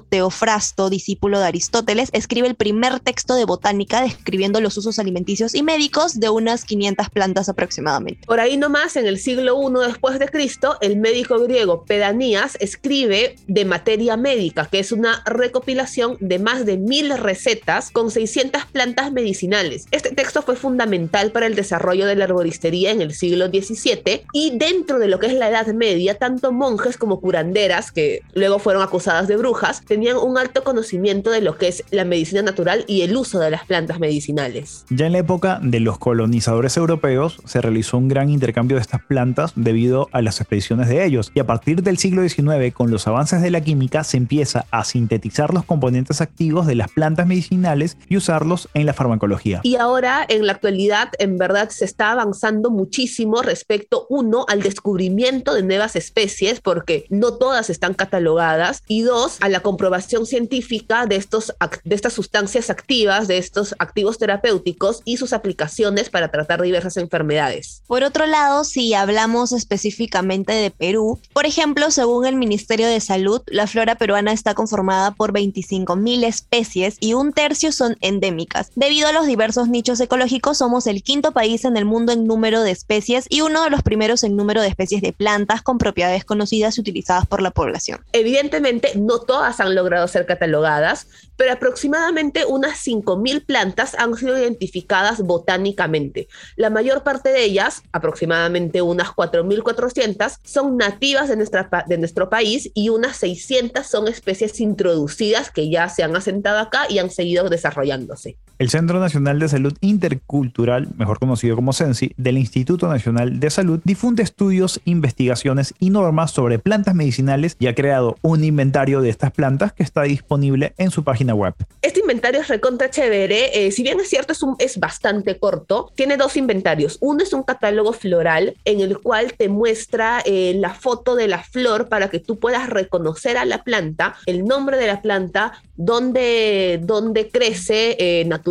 Teofrasto, 0.10 0.90
discípulo 0.90 1.40
de 1.40 1.46
Aristóteles, 1.46 2.10
escribe 2.14 2.48
el 2.48 2.56
primer 2.56 3.00
texto 3.00 3.36
de 3.36 3.46
botánica 3.46 4.02
describiendo 4.02 4.62
los 4.62 4.78
usos 4.78 5.00
alimenticios 5.00 5.56
y 5.56 5.64
médicos 5.64 6.20
de 6.20 6.30
unas 6.30 6.66
500 6.66 7.10
plantas 7.10 7.50
aproximadamente. 7.50 8.26
Por 8.26 8.40
ahí 8.40 8.58
nomás, 8.58 8.96
en 8.96 9.08
el 9.08 9.20
siglo 9.20 9.60
I 9.62 9.88
después 9.88 10.20
de 10.20 10.28
Cristo, 10.28 10.78
el 10.82 10.98
médico 10.98 11.40
griego 11.40 11.86
Pedanías 11.86 12.58
escribe 12.60 13.36
de 13.48 13.66
materia 13.66 14.18
médica, 14.18 14.66
que 14.66 14.80
es 14.80 14.92
una 14.92 15.24
recopilación 15.26 16.18
de 16.20 16.40
más 16.40 16.66
de 16.66 16.78
mil 16.78 17.16
recetas 17.18 17.92
con 17.92 18.12
600 18.12 18.66
plantas 18.66 19.12
medicinales. 19.12 19.86
Este 19.92 20.12
texto 20.12 20.42
fue 20.42 20.56
fundamental 20.56 21.32
para 21.32 21.48
el 21.50 21.56
desarrollo 21.56 22.06
de 22.06 22.16
la 22.16 22.26
arboristería 22.26 22.92
en 22.92 23.02
el 23.02 23.14
siglo 23.14 23.48
XVII 23.48 24.24
y 24.34 24.58
dentro 24.58 25.00
de 25.00 25.08
lo 25.08 25.20
que 25.20 25.28
es 25.28 25.34
la 25.34 25.50
Edad 25.50 25.68
Media, 25.74 26.16
tanto 26.16 26.52
monjes 26.52 26.98
como 26.98 27.20
curanderas, 27.20 27.92
que 27.92 28.22
luego 28.34 28.60
fueron 28.60 28.82
acusadas 28.82 29.28
de 29.28 29.36
brujas, 29.36 29.82
tenían 29.86 30.18
un 30.18 30.38
alto 30.38 30.64
conocimiento 30.64 31.32
de 31.32 31.42
lo 31.42 31.58
que 31.58 31.68
es 31.68 31.84
la 31.92 32.06
medicina 32.06 32.42
natural 32.42 32.86
y 32.88 33.02
el 33.02 33.18
uso 33.18 33.40
de 33.40 33.50
las 33.50 33.66
plantas 33.66 34.00
medicinales. 34.00 34.86
Ya 34.90 35.08
en 35.08 35.14
la 35.14 35.20
época 35.20 35.60
de 35.62 35.80
los 35.80 35.98
colonizadores 35.98 36.78
europeos 36.78 37.40
se 37.46 37.62
realizó 37.62 37.98
un 37.98 38.08
gran 38.08 38.30
intercambio 38.30 38.78
de 38.78 38.82
estas 38.82 39.02
plantas 39.04 39.54
debido 39.56 40.08
a 40.12 40.22
las 40.22 40.40
expediciones 40.40 40.88
de 40.88 41.04
ellos 41.06 41.32
y 41.34 41.40
a 41.40 41.48
partir 41.48 41.82
del 41.84 41.98
siglo 41.98 42.28
XIX 42.28 42.74
con 42.74 42.92
los 42.92 43.08
avances 43.08 43.42
de 43.42 43.52
la 43.52 43.62
química 43.62 44.04
se 44.04 44.18
empieza 44.18 44.66
a 44.72 44.84
sintetizar 44.84 45.54
los 45.54 45.66
componentes 45.66 46.22
activos 46.22 46.68
de 46.68 46.76
las 46.76 46.92
plantas 46.92 47.28
medicinales 47.28 47.98
y 48.08 48.18
usarlos 48.18 48.70
en 48.74 48.86
la 48.86 48.94
farmacología. 48.94 49.62
Y 49.64 49.76
ahora 49.76 50.26
en 50.28 50.46
la 50.46 50.54
actualidad 50.54 51.10
en 51.18 51.38
verdad 51.40 51.70
se 51.70 51.86
está 51.86 52.12
avanzando 52.12 52.70
muchísimo 52.70 53.42
respecto 53.42 54.06
uno 54.10 54.46
al 54.48 54.62
descubrimiento 54.62 55.56
de 55.56 55.64
nuevas 55.64 55.96
especies 55.96 56.62
porque 56.62 57.06
no 57.10 57.34
todas 57.34 57.72
están 57.72 57.96
catalogadas 57.96 58.84
y 58.88 59.02
dos 59.02 59.38
a 59.42 59.50
la 59.50 59.62
comprobación 59.62 60.28
científica 60.28 61.08
de 61.08 61.16
estos 61.16 61.56
de 61.84 61.96
estas 61.96 62.14
sustancias 62.14 62.70
activas, 62.70 63.28
de 63.28 63.40
estos 63.40 63.74
activos 63.80 64.20
terapéuticos 64.20 65.02
y 65.06 65.18
sus 65.18 65.34
aplicaciones 65.34 66.10
para 66.10 66.30
tratar 66.30 66.62
diversas 66.62 66.98
enfermedades. 66.98 67.82
Por 67.88 68.04
otro 68.04 68.28
lado, 68.28 68.64
si 68.64 68.94
hablamos 68.94 69.52
específicamente 69.52 70.54
de 70.54 70.70
Perú, 70.70 71.20
por 71.34 71.46
ejemplo, 71.46 71.90
según 71.92 72.26
el 72.26 72.36
Ministerio 72.36 72.88
de 72.88 73.00
Salud, 73.00 73.42
la 73.48 73.68
flora 73.68 73.96
peruana 73.96 74.32
está 74.32 74.54
conformada 74.54 75.12
por 75.12 75.34
25.000 75.34 76.26
especies 76.26 76.98
y 77.00 77.14
un 77.14 77.34
tercio 77.34 77.72
son 77.72 77.98
endémicas. 78.02 78.72
Debido 78.76 79.08
a 79.08 79.14
los 79.14 79.26
diversos 79.26 79.70
nichos 79.70 80.00
ecológicos, 80.00 80.58
somos 80.58 80.88
el 80.88 81.04
quinto 81.04 81.29
país 81.32 81.66
en 81.66 81.78
el 81.78 81.86
mundo 81.86 82.12
en 82.12 82.26
número 82.26 82.62
de 82.62 82.72
especies 82.72 83.26
y 83.30 83.42
uno 83.42 83.64
de 83.64 83.70
los 83.70 83.84
primeros 83.84 84.24
en 84.24 84.36
número 84.36 84.62
de 84.62 84.68
especies 84.68 85.02
de 85.02 85.14
plantas 85.14 85.62
con 85.62 85.78
propiedades 85.78 86.26
conocidas 86.26 86.78
y 86.78 86.82
utilizadas 86.82 87.26
por 87.28 87.42
la 87.42 87.52
población. 87.52 88.04
Evidentemente, 88.14 88.92
no 88.96 89.20
todas 89.20 89.60
han 89.60 89.76
logrado 89.76 90.08
ser 90.08 90.26
catalogadas, 90.26 91.08
pero 91.36 91.54
aproximadamente 91.54 92.46
unas 92.46 92.86
5.000 92.86 93.46
plantas 93.46 93.96
han 93.98 94.16
sido 94.16 94.38
identificadas 94.38 95.22
botánicamente. 95.22 96.28
La 96.56 96.70
mayor 96.70 97.04
parte 97.04 97.30
de 97.30 97.44
ellas, 97.44 97.82
aproximadamente 97.92 98.82
unas 98.82 99.10
4.400, 99.10 100.38
son 100.44 100.78
nativas 100.78 101.30
de, 101.30 101.98
nuestro 101.98 102.30
país 102.30 102.72
y 102.74 102.90
unas 102.90 103.18
600 103.18 103.88
son 103.88 104.08
especies 104.08 104.60
introducidas 104.60 105.50
que 105.52 105.70
ya 105.70 105.88
se 105.90 106.04
han 106.04 106.16
asentado 106.16 106.60
acá 106.60 106.88
y 106.90 107.00
han 107.00 107.10
seguido 107.10 107.50
desarrollándose. 107.50 108.38
El 108.60 108.70
Centro 108.70 109.00
Nacional 109.00 109.40
de 109.40 109.48
Salud 109.48 109.74
Intercultural, 109.80 110.90
mejor 110.98 111.18
conocido 111.18 111.56
como 111.56 111.72
CENSI, 111.72 112.12
del 112.18 112.38
Instituto 112.38 112.90
Nacional 112.90 113.40
de 113.40 113.50
Salud, 113.50 113.80
difunde 113.86 114.22
estudios, 114.22 114.82
investigaciones 114.84 115.74
y 115.80 115.92
normas 115.92 116.32
sobre 116.32 116.60
plantas 116.60 116.94
medicinales 116.94 117.56
y 117.58 117.68
ha 117.68 117.74
creado 117.74 118.18
un 118.22 118.44
inventario 118.44 119.00
de 119.00 119.12
estas 119.12 119.32
plantas 119.32 119.72
que 119.72 119.84
está 119.84 120.02
disponible 120.02 120.74
en 120.78 120.92
su 120.92 121.06
página 121.06 121.34
web. 121.34 121.54
Este 121.82 122.02
inventario 122.02 122.42
es 122.42 122.50
recontra 122.50 122.90
chévere, 122.90 123.66
eh, 123.66 123.72
si 123.72 123.82
bien 123.82 123.98
es 124.02 124.10
cierto 124.10 124.34
es, 124.34 124.44
un, 124.44 124.58
es 124.60 124.78
bastante 124.78 125.40
corto, 125.40 125.94
tiene 125.96 126.18
dos 126.18 126.36
inventarios. 126.36 126.98
Uno 127.00 127.24
es 127.24 127.32
un 127.32 127.44
catálogo 127.44 127.94
floral 127.94 128.58
en 128.66 128.82
el 128.82 129.00
cual 129.00 129.36
te 129.38 129.48
muestra 129.48 130.22
eh, 130.26 130.54
la 130.58 130.74
foto 130.74 131.16
de 131.16 131.30
la 131.30 131.42
flor 131.42 131.88
para 131.88 132.10
que 132.10 132.20
tú 132.20 132.40
puedas 132.40 132.70
reconocer 132.70 133.38
a 133.38 133.46
la 133.46 133.64
planta, 133.64 134.18
el 134.26 134.44
nombre 134.44 134.76
de 134.76 134.88
la 134.88 135.02
planta, 135.02 135.54
dónde, 135.78 136.82
dónde 136.84 137.30
crece 137.30 137.96
eh, 137.98 138.26
naturalmente 138.26 138.49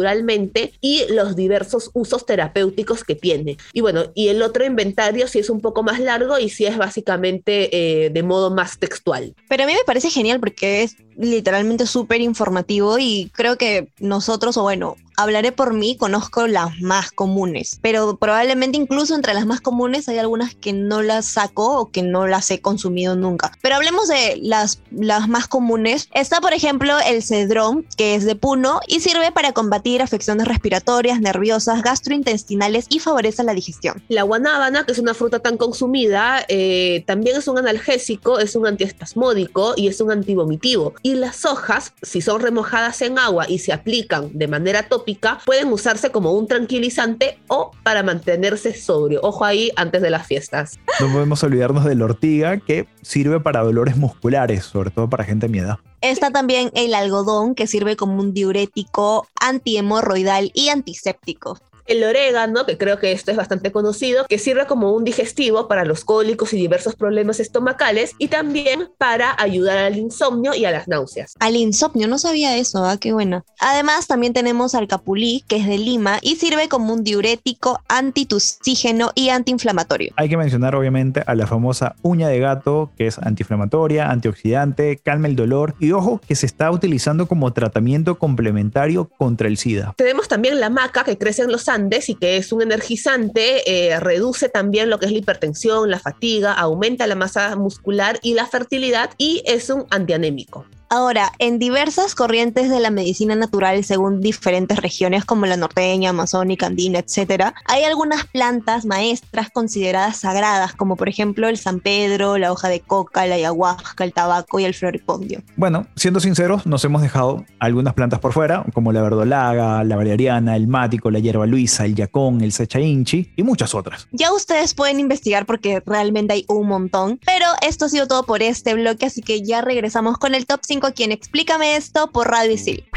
y 0.81 1.02
los 1.11 1.37
diversos 1.37 1.90
usos 1.95 2.26
terapéuticos 2.26 3.05
que 3.05 3.14
tiene. 3.14 3.57
Y 3.73 3.81
bueno, 3.81 4.11
y 4.14 4.28
el 4.28 4.43
otro 4.43 4.64
inventario 4.64 5.28
sí 5.28 5.38
es 5.38 5.50
un 5.50 5.61
poco 5.61 5.83
más 5.83 6.00
largo 6.00 6.38
y 6.38 6.49
sí 6.49 6.67
es 6.67 6.76
básicamente 6.76 8.05
eh, 8.05 8.11
de 8.11 8.23
modo 8.23 8.50
más 8.50 8.78
textual. 8.78 9.35
Pero 9.49 9.64
a 9.64 9.67
mí 9.67 9.73
me 9.73 9.85
parece 9.87 10.11
genial 10.11 10.40
porque 10.40 10.83
es 10.83 10.97
literalmente 11.19 11.87
súper 11.87 12.21
informativo 12.21 12.99
y 12.99 13.31
creo 13.35 13.59
que 13.59 13.89
nosotros, 13.99 14.57
o 14.57 14.63
bueno, 14.63 14.97
hablaré 15.19 15.51
por 15.51 15.75
mí, 15.75 15.97
conozco 15.97 16.47
las 16.47 16.81
más 16.81 17.11
comunes, 17.11 17.81
pero 17.83 18.17
probablemente 18.17 18.79
incluso 18.79 19.17
entre 19.17 19.35
las 19.35 19.47
más 19.47 19.61
comunes 19.61 20.09
hay 20.09 20.19
algunas 20.19 20.55
que 20.55 20.73
no 20.73 21.03
las 21.03 21.27
saco 21.27 21.81
o 21.81 21.91
que 21.91 22.03
no 22.03 22.29
las 22.29 22.49
he 22.53 22.61
consumido 22.61 23.17
nunca. 23.17 23.51
Pero 23.61 23.75
hablemos 23.75 24.07
de 24.07 24.39
las, 24.41 24.81
las 24.93 25.29
más 25.29 25.49
comunes. 25.49 26.09
Está, 26.15 26.41
por 26.41 26.53
ejemplo, 26.53 26.95
el 27.05 27.25
cedrón, 27.25 27.85
que 27.97 28.15
es 28.15 28.25
de 28.25 28.37
puno 28.37 28.81
y 28.87 29.01
sirve 29.01 29.33
para 29.33 29.53
combatir 29.53 30.03
afecciones 30.03 30.47
respiratorias, 30.47 31.21
nerviosas, 31.21 31.83
gastrointestinales 31.83 32.87
y 32.89 33.01
favorece 33.01 33.43
la 33.43 33.55
digestión. 33.55 34.01
La 34.09 34.23
guanábana, 34.23 34.87
que 34.87 34.93
es 34.93 35.01
una 35.01 35.15
fruta 35.15 35.41
tan 35.41 35.57
consumida, 35.57 36.45
eh, 36.47 37.03
también 37.09 37.37
es 37.37 37.49
un 37.49 37.59
analgésico, 37.59 38.39
es 38.39 38.55
un 38.55 38.69
antiespasmódico 38.69 39.75
y 39.77 39.89
es 39.89 40.01
un 40.01 40.13
antivomitivo. 40.13 40.95
Las 41.15 41.45
hojas, 41.45 41.93
si 42.03 42.21
son 42.21 42.41
remojadas 42.41 43.03
en 43.03 43.19
agua 43.19 43.47
y 43.49 43.59
se 43.59 43.73
aplican 43.73 44.31
de 44.33 44.49
manera 44.49 44.88
tópica, 44.88 45.38
pueden 45.45 45.73
usarse 45.73 46.11
como 46.11 46.33
un 46.33 46.47
tranquilizante 46.47 47.38
o 47.49 47.73
para 47.83 48.03
mantenerse 48.03 48.75
sobrio. 48.75 49.21
Ojo 49.23 49.45
ahí 49.45 49.71
antes 49.77 50.03
de 50.03 50.11
las 50.11 50.27
fiestas. 50.27 50.79
No 51.00 51.12
podemos 51.12 51.43
olvidarnos 51.43 51.85
de 51.85 51.95
la 51.95 52.05
ortiga 52.05 52.59
que 52.59 52.87
sirve 53.03 53.41
para 53.41 53.62
dolores 53.62 53.97
musculares, 53.97 54.65
sobre 54.65 54.91
todo 54.91 55.09
para 55.09 55.25
gente 55.25 55.47
de 55.49 55.59
Está 56.00 56.31
también 56.31 56.71
el 56.75 56.95
algodón 56.95 57.55
que 57.57 57.67
sirve 57.67 57.97
como 57.97 58.21
un 58.21 58.33
diurético 58.33 59.27
antihemorroidal 59.41 60.53
y 60.55 60.69
antiséptico 60.69 61.59
el 61.88 62.04
orégano, 62.04 62.66
que 62.66 62.78
creo 62.78 62.99
que 62.99 63.12
esto 63.12 63.30
es 63.30 63.37
bastante 63.37 63.73
conocido, 63.73 64.26
que 64.28 64.38
sirve 64.38 64.66
como 64.66 64.92
un 64.92 65.04
digestivo 65.04 65.68
para 65.68 65.85
los 65.85 66.04
cólicos 66.04 66.52
y 66.52 66.57
diversos 66.57 66.95
problemas 66.95 67.40
estomacales 67.40 68.12
y 68.18 68.28
también 68.28 68.90
para 68.99 69.35
ayudar 69.38 69.78
al 69.78 69.97
insomnio 69.97 70.54
y 70.54 70.64
a 70.64 70.71
las 70.71 70.87
náuseas. 70.87 71.35
Al 71.40 71.57
insomnio, 71.57 72.07
no 72.09 72.18
sabía 72.18 72.57
eso, 72.57 72.85
¿ah? 72.85 72.99
qué 72.99 73.12
bueno. 73.12 73.45
Además, 73.61 74.07
también 74.07 74.33
tenemos 74.33 74.75
al 74.75 74.87
capulí, 74.87 75.45
que 75.49 75.57
es 75.57 75.66
de 75.66 75.78
Lima 75.78 76.18
y 76.23 76.37
sirve 76.37 76.68
como 76.68 76.92
un 76.92 77.04
diurético, 77.04 77.80
antitussígeno 77.88 79.11
y 79.14 79.30
antiinflamatorio. 79.30 80.12
Hay 80.16 80.28
que 80.28 80.37
mencionar 80.37 80.75
obviamente 80.75 81.23
a 81.26 81.35
la 81.35 81.47
famosa 81.47 81.97
uña 82.02 82.28
de 82.28 82.38
gato, 82.38 82.90
que 82.97 83.07
es 83.07 83.18
antiinflamatoria, 83.18 84.11
antioxidante, 84.11 84.99
calma 85.02 85.28
el 85.28 85.37
dolor 85.37 85.75
y 85.80 85.92
ojo 85.92 86.21
que 86.26 86.35
se 86.35 86.47
está 86.47 86.71
utilizando 86.71 87.26
como 87.26 87.52
tratamiento 87.52 88.18
complementario 88.18 89.09
contra 89.18 89.49
el 89.49 89.57
SIDA. 89.57 89.95
Tenemos 89.97 90.28
también 90.28 90.61
la 90.61 90.71
maca 90.71 91.04
que 91.04 91.18
crece 91.18 91.42
en 91.42 91.52
los 91.52 91.68
y 92.08 92.14
que 92.16 92.37
es 92.37 92.52
un 92.52 92.62
energizante, 92.62 93.62
eh, 93.70 94.00
reduce 94.00 94.49
también 94.49 94.90
lo 94.90 94.99
que 94.99 95.06
es 95.06 95.12
la 95.12 95.18
hipertensión, 95.18 95.90
la 95.90 96.00
fatiga, 96.00 96.52
aumenta 96.52 97.06
la 97.06 97.14
masa 97.14 97.54
muscular 97.54 98.18
y 98.23 98.35
la 98.35 98.47
fertilidad 98.47 99.11
y 99.16 99.42
es 99.47 99.70
un 99.70 99.87
antianémico. 99.90 100.66
Ahora, 100.90 101.33
en 101.38 101.59
diversas 101.59 102.14
corrientes 102.14 102.71
de 102.71 102.80
la 102.80 102.90
medicina 102.90 103.35
natural, 103.35 103.85
según 103.85 104.23
diferentes 104.23 104.78
regiones 104.78 105.26
como 105.26 105.45
la 105.45 105.59
norteña, 105.59 106.11
amazónica, 106.11 106.66
andina, 106.66 107.00
etc., 107.00 107.52
hay 107.66 107.85
algunas 107.85 108.25
plantas 108.25 108.87
maestras 108.87 109.50
consideradas 109.50 110.16
sagradas, 110.16 110.73
como 110.73 110.97
por 110.97 111.11
ejemplo 111.11 111.47
el 111.49 111.59
San 111.59 111.80
Pedro, 111.80 112.38
la 112.38 112.52
hoja 112.52 112.71
de 112.71 112.80
coca, 112.80 113.26
la 113.26 113.35
ayahuasca, 113.35 114.02
el 114.02 114.14
tabaco 114.14 114.61
y 114.61 114.64
el 114.64 114.73
floripondio. 114.73 115.42
Bueno, 115.57 115.87
siendo 115.95 116.21
sinceros, 116.21 116.64
nos 116.64 116.83
hemos 116.87 117.02
dejado 117.02 117.45
algunas 117.59 117.92
plantas 117.92 118.18
por 118.21 118.33
fuera, 118.33 118.64
como 118.73 118.90
la 118.90 119.02
verdolaga, 119.02 119.85
la 119.85 119.97
valeriana, 119.97 120.57
el 120.57 120.68
mático, 120.68 121.11
la 121.11 121.18
hierba 121.18 121.45
luisa, 121.45 121.85
el 121.85 121.97
yacón, 121.97 122.40
el 122.40 122.52
secha 122.52 122.80
inchi 122.80 123.30
y 123.37 123.42
muchas 123.42 123.75
otras. 123.75 124.09
Ya 124.12 124.33
ustedes 124.33 124.73
pueden 124.73 125.00
investigar 125.00 125.45
porque 125.45 125.83
realmente 125.85 126.33
hay 126.33 126.47
un 126.49 126.66
montón, 126.66 127.21
pero 127.26 127.47
esto 127.61 127.85
ha 127.85 127.88
sido 127.90 128.07
todo 128.07 128.23
por 128.23 128.42
este 128.42 128.73
bloque, 128.73 129.04
así 129.04 129.21
que 129.21 129.42
ya 129.42 129.61
regresamos 129.61 130.16
con 130.16 130.35
el 130.35 130.47
top 130.47 130.61
5 130.62 130.77
quien 130.80 131.12
Explícame 131.12 131.76
esto 131.76 132.11
por 132.11 132.28
Radio 132.30 132.52
Isil. 132.52 132.88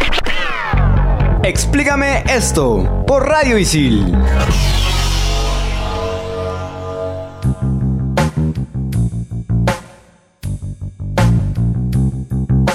Explícame 1.43 2.23
esto 2.29 3.03
por 3.07 3.27
Radio 3.27 3.57
Isil. 3.57 4.05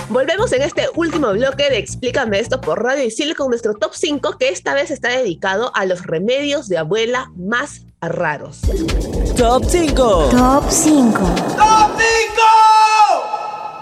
Volvemos 0.08 0.52
en 0.52 0.62
este 0.62 0.88
último 0.94 1.32
bloque 1.32 1.70
de 1.70 1.78
Explícame 1.78 2.40
esto 2.40 2.60
por 2.60 2.82
Radio 2.82 3.04
Isil 3.04 3.36
con 3.36 3.48
nuestro 3.48 3.75
top 3.75 3.92
5 3.94 4.38
que 4.38 4.48
esta 4.48 4.75
vez 4.75 4.90
está 4.90 5.10
dedicado 5.10 5.70
a 5.75 5.84
los 5.84 6.04
remedios 6.04 6.68
de 6.68 6.78
abuela 6.78 7.30
más 7.36 7.82
raros. 8.00 8.62
Top 9.36 9.64
5. 9.64 10.28
Top 10.30 10.64
5. 10.68 11.18
¡Top 11.56 11.92
5! 11.96 12.96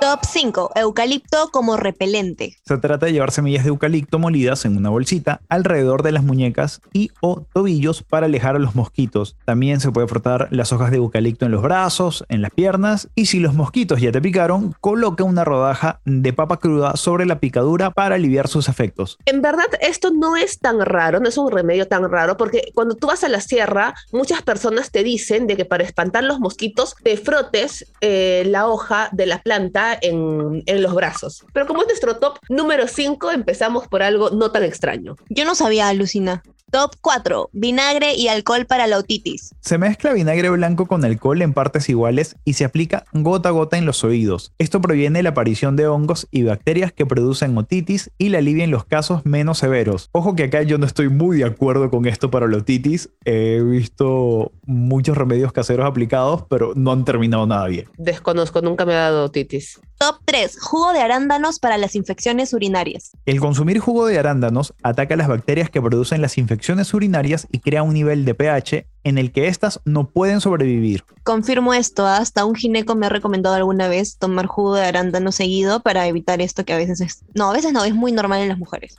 Top 0.04 0.20
5. 0.23 0.73
Eucalipto 0.75 1.49
como 1.50 1.78
repelente. 1.78 2.58
Se 2.66 2.76
trata 2.76 3.06
de 3.06 3.12
llevar 3.12 3.30
semillas 3.30 3.64
de 3.64 3.70
eucalipto 3.70 4.18
molidas 4.18 4.66
en 4.66 4.76
una 4.76 4.90
bolsita 4.90 5.40
alrededor 5.49 6.02
de 6.02 6.12
las 6.12 6.23
muñecas 6.23 6.82
y 6.92 7.11
o 7.23 7.46
tobillos 7.54 8.02
para 8.02 8.26
alejar 8.26 8.54
a 8.54 8.58
los 8.58 8.75
mosquitos. 8.75 9.34
También 9.46 9.80
se 9.80 9.90
puede 9.90 10.06
frotar 10.06 10.49
las 10.50 10.75
hojas 10.75 10.90
de 10.90 10.99
eucalipto 10.99 11.46
en 11.46 11.52
los 11.52 11.62
brazos, 11.62 12.26
en 12.28 12.42
las 12.42 12.50
piernas 12.50 13.08
y 13.14 13.26
si 13.26 13.40
los 13.40 13.54
mosquitos 13.54 13.99
ya 13.99 14.12
te 14.12 14.20
picaron, 14.20 14.75
coloca 14.82 15.25
una 15.25 15.42
rodaja 15.42 16.02
de 16.04 16.34
papa 16.34 16.58
cruda 16.58 16.96
sobre 16.96 17.25
la 17.25 17.38
picadura 17.38 17.90
para 17.90 18.16
aliviar 18.16 18.46
sus 18.46 18.68
efectos. 18.68 19.16
En 19.25 19.40
verdad, 19.40 19.68
esto 19.80 20.11
no 20.11 20.37
es 20.37 20.58
tan 20.58 20.80
raro, 20.80 21.18
no 21.18 21.30
es 21.30 21.38
un 21.38 21.50
remedio 21.50 21.88
tan 21.88 22.11
raro, 22.11 22.37
porque 22.37 22.73
cuando 22.75 22.94
tú 22.94 23.06
vas 23.06 23.25
a 23.25 23.30
la 23.30 23.40
sierra, 23.40 23.94
muchas 24.12 24.42
personas 24.42 24.90
te 24.90 25.02
dicen 25.02 25.46
de 25.46 25.56
que 25.56 25.64
para 25.64 25.82
espantar 25.82 26.25
los 26.25 26.40
mosquitos 26.40 26.94
te 27.02 27.16
frotes 27.16 27.90
eh, 28.02 28.42
la 28.44 28.68
hoja 28.68 29.08
de 29.11 29.25
la 29.25 29.40
planta 29.40 29.93
en, 30.00 30.62
los 30.82 30.94
brazos. 30.94 31.44
Pero 31.52 31.66
como 31.66 31.82
es 31.82 31.88
nuestro 31.88 32.16
top 32.16 32.38
número 32.48 32.86
5, 32.88 33.30
empezamos 33.30 33.88
por 33.88 34.02
algo 34.02 34.30
no 34.30 34.50
tan 34.50 34.64
extraño. 34.64 35.16
Yo 35.28 35.44
no 35.44 35.54
sabía, 35.54 35.92
Lucina. 35.92 36.42
Top 36.74 36.96
4. 37.02 37.50
Vinagre 37.52 38.16
y 38.16 38.26
alcohol 38.26 38.66
para 38.66 38.88
la 38.88 38.98
otitis. 38.98 39.54
Se 39.60 39.78
mezcla 39.78 40.12
vinagre 40.12 40.50
blanco 40.50 40.86
con 40.86 41.04
alcohol 41.04 41.40
en 41.42 41.52
partes 41.52 41.88
iguales 41.88 42.34
y 42.44 42.54
se 42.54 42.64
aplica 42.64 43.04
gota 43.12 43.50
a 43.50 43.52
gota 43.52 43.78
en 43.78 43.86
los 43.86 44.02
oídos. 44.02 44.52
Esto 44.58 44.80
previene 44.80 45.22
la 45.22 45.28
aparición 45.28 45.76
de 45.76 45.86
hongos 45.86 46.26
y 46.32 46.42
bacterias 46.42 46.92
que 46.92 47.06
producen 47.06 47.56
otitis 47.56 48.10
y 48.18 48.30
la 48.30 48.38
alivia 48.38 48.64
en 48.64 48.72
los 48.72 48.84
casos 48.84 49.24
menos 49.24 49.58
severos. 49.58 50.08
Ojo 50.10 50.34
que 50.34 50.42
acá 50.42 50.62
yo 50.62 50.76
no 50.78 50.86
estoy 50.86 51.08
muy 51.08 51.36
de 51.36 51.44
acuerdo 51.44 51.90
con 51.90 52.06
esto 52.06 52.32
para 52.32 52.48
la 52.48 52.56
otitis. 52.56 53.08
He 53.24 53.62
visto 53.62 54.50
muchos 54.66 55.16
remedios 55.16 55.52
caseros 55.52 55.86
aplicados, 55.86 56.42
pero 56.50 56.72
no 56.74 56.90
han 56.90 57.04
terminado 57.04 57.46
nada 57.46 57.68
bien. 57.68 57.88
Desconozco, 57.98 58.62
nunca 58.62 58.84
me 58.84 58.94
ha 58.94 59.10
dado 59.10 59.26
otitis. 59.26 59.80
Top 59.98 60.16
3. 60.24 60.58
Jugo 60.60 60.92
de 60.92 61.00
arándanos 61.00 61.58
para 61.58 61.78
las 61.78 61.94
infecciones 61.94 62.52
urinarias. 62.52 63.12
El 63.26 63.40
consumir 63.40 63.78
jugo 63.78 64.06
de 64.06 64.18
arándanos 64.18 64.74
ataca 64.82 65.16
las 65.16 65.28
bacterias 65.28 65.70
que 65.70 65.80
producen 65.80 66.20
las 66.20 66.36
infecciones 66.36 66.92
urinarias 66.94 67.46
y 67.52 67.60
crea 67.60 67.82
un 67.82 67.94
nivel 67.94 68.24
de 68.24 68.34
pH 68.34 68.86
en 69.04 69.18
el 69.18 69.32
que 69.32 69.48
éstas 69.48 69.80
no 69.84 70.08
pueden 70.08 70.40
sobrevivir. 70.40 71.04
Confirmo 71.22 71.74
esto, 71.74 72.06
hasta 72.06 72.44
un 72.44 72.54
gineco 72.54 72.96
me 72.96 73.06
ha 73.06 73.10
recomendado 73.10 73.54
alguna 73.54 73.86
vez 73.88 74.18
tomar 74.18 74.46
jugo 74.46 74.74
de 74.74 74.84
arándano 74.84 75.30
seguido 75.30 75.80
para 75.80 76.06
evitar 76.08 76.40
esto 76.40 76.64
que 76.64 76.72
a 76.72 76.78
veces 76.78 77.00
es... 77.00 77.22
No, 77.34 77.50
a 77.50 77.52
veces 77.52 77.72
no, 77.72 77.84
es 77.84 77.94
muy 77.94 78.12
normal 78.12 78.40
en 78.40 78.48
las 78.48 78.58
mujeres. 78.58 78.96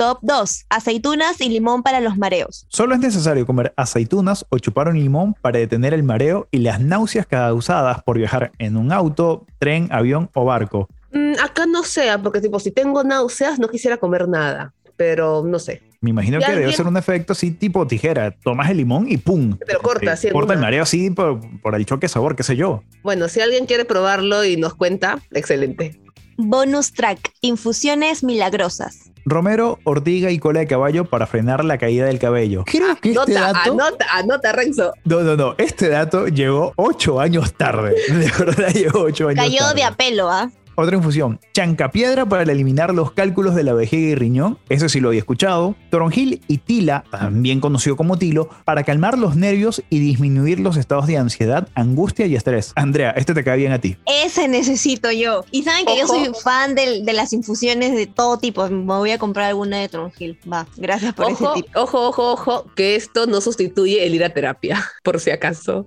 Top 0.00 0.20
2. 0.22 0.64
Aceitunas 0.70 1.42
y 1.42 1.50
limón 1.50 1.82
para 1.82 2.00
los 2.00 2.16
mareos. 2.16 2.64
Solo 2.70 2.94
es 2.94 3.00
necesario 3.00 3.44
comer 3.44 3.74
aceitunas 3.76 4.46
o 4.48 4.58
chupar 4.58 4.88
un 4.88 4.98
limón 4.98 5.34
para 5.42 5.58
detener 5.58 5.92
el 5.92 6.02
mareo 6.04 6.48
y 6.50 6.60
las 6.60 6.80
náuseas 6.80 7.26
causadas 7.26 8.02
por 8.02 8.16
viajar 8.16 8.50
en 8.58 8.78
un 8.78 8.92
auto, 8.92 9.44
tren, 9.58 9.88
avión 9.90 10.30
o 10.32 10.46
barco. 10.46 10.88
Mm, 11.12 11.34
acá 11.44 11.66
no 11.66 11.82
sé, 11.82 12.06
porque 12.22 12.40
tipo, 12.40 12.58
si 12.58 12.70
tengo 12.70 13.04
náuseas 13.04 13.58
no 13.58 13.68
quisiera 13.68 13.98
comer 13.98 14.26
nada, 14.26 14.72
pero 14.96 15.44
no 15.44 15.58
sé. 15.58 15.82
Me 16.00 16.08
imagino 16.08 16.38
que 16.38 16.50
debe 16.50 16.72
ser 16.72 16.86
un 16.86 16.96
efecto 16.96 17.34
así 17.34 17.50
tipo 17.50 17.86
tijera. 17.86 18.30
Tomas 18.30 18.70
el 18.70 18.78
limón 18.78 19.04
y 19.06 19.18
¡pum! 19.18 19.58
Pero 19.66 19.82
corta, 19.82 20.00
Te 20.00 20.10
así 20.12 20.26
en 20.28 20.32
Corta 20.32 20.54
el 20.54 20.60
mareo 20.60 20.82
así 20.82 21.10
por, 21.10 21.40
por 21.60 21.74
el 21.74 21.84
choque 21.84 22.06
de 22.06 22.08
sabor, 22.08 22.36
qué 22.36 22.42
sé 22.42 22.56
yo. 22.56 22.82
Bueno, 23.02 23.28
si 23.28 23.42
alguien 23.42 23.66
quiere 23.66 23.84
probarlo 23.84 24.46
y 24.46 24.56
nos 24.56 24.72
cuenta, 24.72 25.18
excelente. 25.30 26.00
Bonus 26.38 26.94
track. 26.94 27.32
Infusiones 27.42 28.24
milagrosas. 28.24 29.09
Romero, 29.24 29.78
ortiga 29.84 30.30
y 30.30 30.38
cola 30.38 30.60
de 30.60 30.66
caballo 30.66 31.04
para 31.04 31.26
frenar 31.26 31.64
la 31.64 31.78
caída 31.78 32.06
del 32.06 32.18
cabello. 32.18 32.64
Creo 32.66 32.96
que 32.96 33.10
este 33.10 33.36
Anota, 33.36 33.52
dato. 33.58 33.72
anota, 33.72 34.06
anota, 34.12 34.52
Renzo. 34.52 34.92
No, 35.04 35.20
no, 35.20 35.36
no. 35.36 35.54
Este 35.58 35.88
dato 35.88 36.26
llegó 36.28 36.72
ocho 36.76 37.20
años 37.20 37.52
tarde. 37.54 37.94
De 38.08 38.30
verdad 38.38 38.68
llegó 38.72 39.00
ocho 39.02 39.28
años 39.28 39.44
Cayó 39.44 39.58
tarde. 39.60 39.74
de 39.74 39.84
apelo, 39.84 40.30
¿ah? 40.30 40.50
Otra 40.80 40.96
infusión, 40.96 41.38
chancapiedra 41.52 42.24
para 42.24 42.50
eliminar 42.50 42.94
los 42.94 43.12
cálculos 43.12 43.54
de 43.54 43.64
la 43.64 43.74
vejiga 43.74 44.12
y 44.12 44.14
riñón, 44.14 44.58
ese 44.70 44.88
sí 44.88 44.98
lo 44.98 45.08
había 45.08 45.20
escuchado, 45.20 45.76
toronjil 45.90 46.40
y 46.48 46.56
tila, 46.56 47.04
también 47.10 47.60
conocido 47.60 47.96
como 47.96 48.16
tilo, 48.16 48.48
para 48.64 48.82
calmar 48.82 49.18
los 49.18 49.36
nervios 49.36 49.82
y 49.90 49.98
disminuir 49.98 50.58
los 50.58 50.78
estados 50.78 51.06
de 51.06 51.18
ansiedad, 51.18 51.68
angustia 51.74 52.24
y 52.24 52.34
estrés. 52.34 52.72
Andrea, 52.76 53.10
este 53.10 53.34
te 53.34 53.44
cae 53.44 53.58
bien 53.58 53.72
a 53.72 53.78
ti. 53.78 53.98
Ese 54.06 54.48
necesito 54.48 55.12
yo. 55.12 55.44
Y 55.50 55.64
saben 55.64 55.84
que 55.84 55.98
yo 55.98 56.06
soy 56.06 56.32
fan 56.42 56.74
de, 56.74 57.02
las 57.12 57.34
infusiones 57.34 57.94
de 57.94 58.06
todo 58.06 58.38
tipo. 58.38 58.66
Me 58.70 58.84
voy 58.84 59.10
a 59.10 59.18
comprar 59.18 59.48
alguna 59.48 59.80
de 59.80 59.90
Tronjil. 59.90 60.38
Va, 60.50 60.66
gracias 60.78 61.12
por 61.12 61.26
Ojo, 61.26 61.52
ese 61.52 61.62
tip. 61.62 61.76
ojo, 61.76 62.08
ojo, 62.08 62.32
ojo, 62.32 62.64
que 62.74 62.96
esto 62.96 63.26
no 63.26 63.42
sustituye 63.42 64.06
el 64.06 64.14
ir 64.14 64.24
a 64.24 64.30
terapia, 64.30 64.82
por 65.02 65.20
si 65.20 65.30
acaso. 65.30 65.84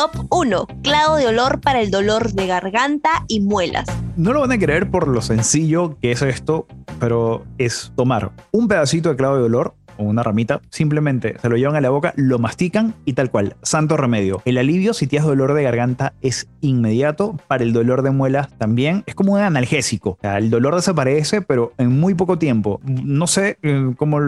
Top 0.00 0.28
1. 0.30 0.66
Clavo 0.82 1.16
de 1.16 1.26
olor 1.26 1.60
para 1.60 1.82
el 1.82 1.90
dolor 1.90 2.32
de 2.32 2.46
garganta 2.46 3.10
y 3.28 3.40
muelas. 3.40 3.84
No 4.16 4.32
lo 4.32 4.40
van 4.40 4.52
a 4.52 4.58
creer 4.58 4.90
por 4.90 5.06
lo 5.06 5.20
sencillo 5.20 5.98
que 6.00 6.12
es 6.12 6.22
esto, 6.22 6.66
pero 6.98 7.44
es 7.58 7.92
tomar 7.96 8.32
un 8.50 8.66
pedacito 8.66 9.10
de 9.10 9.16
clavo 9.16 9.36
de 9.36 9.42
olor 9.42 9.74
una 10.06 10.22
ramita, 10.22 10.60
simplemente 10.70 11.36
se 11.40 11.48
lo 11.48 11.56
llevan 11.56 11.76
a 11.76 11.80
la 11.80 11.90
boca, 11.90 12.12
lo 12.16 12.38
mastican 12.38 12.94
y 13.04 13.14
tal 13.14 13.30
cual, 13.30 13.56
santo 13.62 13.96
remedio. 13.96 14.42
El 14.44 14.58
alivio 14.58 14.94
si 14.94 15.06
tienes 15.06 15.26
dolor 15.26 15.54
de 15.54 15.62
garganta 15.62 16.12
es 16.22 16.48
inmediato, 16.60 17.36
para 17.48 17.64
el 17.64 17.72
dolor 17.72 18.02
de 18.02 18.10
muelas 18.10 18.48
también, 18.58 19.02
es 19.06 19.14
como 19.14 19.34
un 19.34 19.40
analgésico. 19.40 20.10
O 20.10 20.18
sea, 20.20 20.38
el 20.38 20.50
dolor 20.50 20.74
desaparece, 20.74 21.42
pero 21.42 21.72
en 21.78 21.98
muy 21.98 22.14
poco 22.14 22.38
tiempo. 22.38 22.80
No 22.84 23.26
sé 23.26 23.58
eh, 23.62 23.92
cómo 23.96 24.18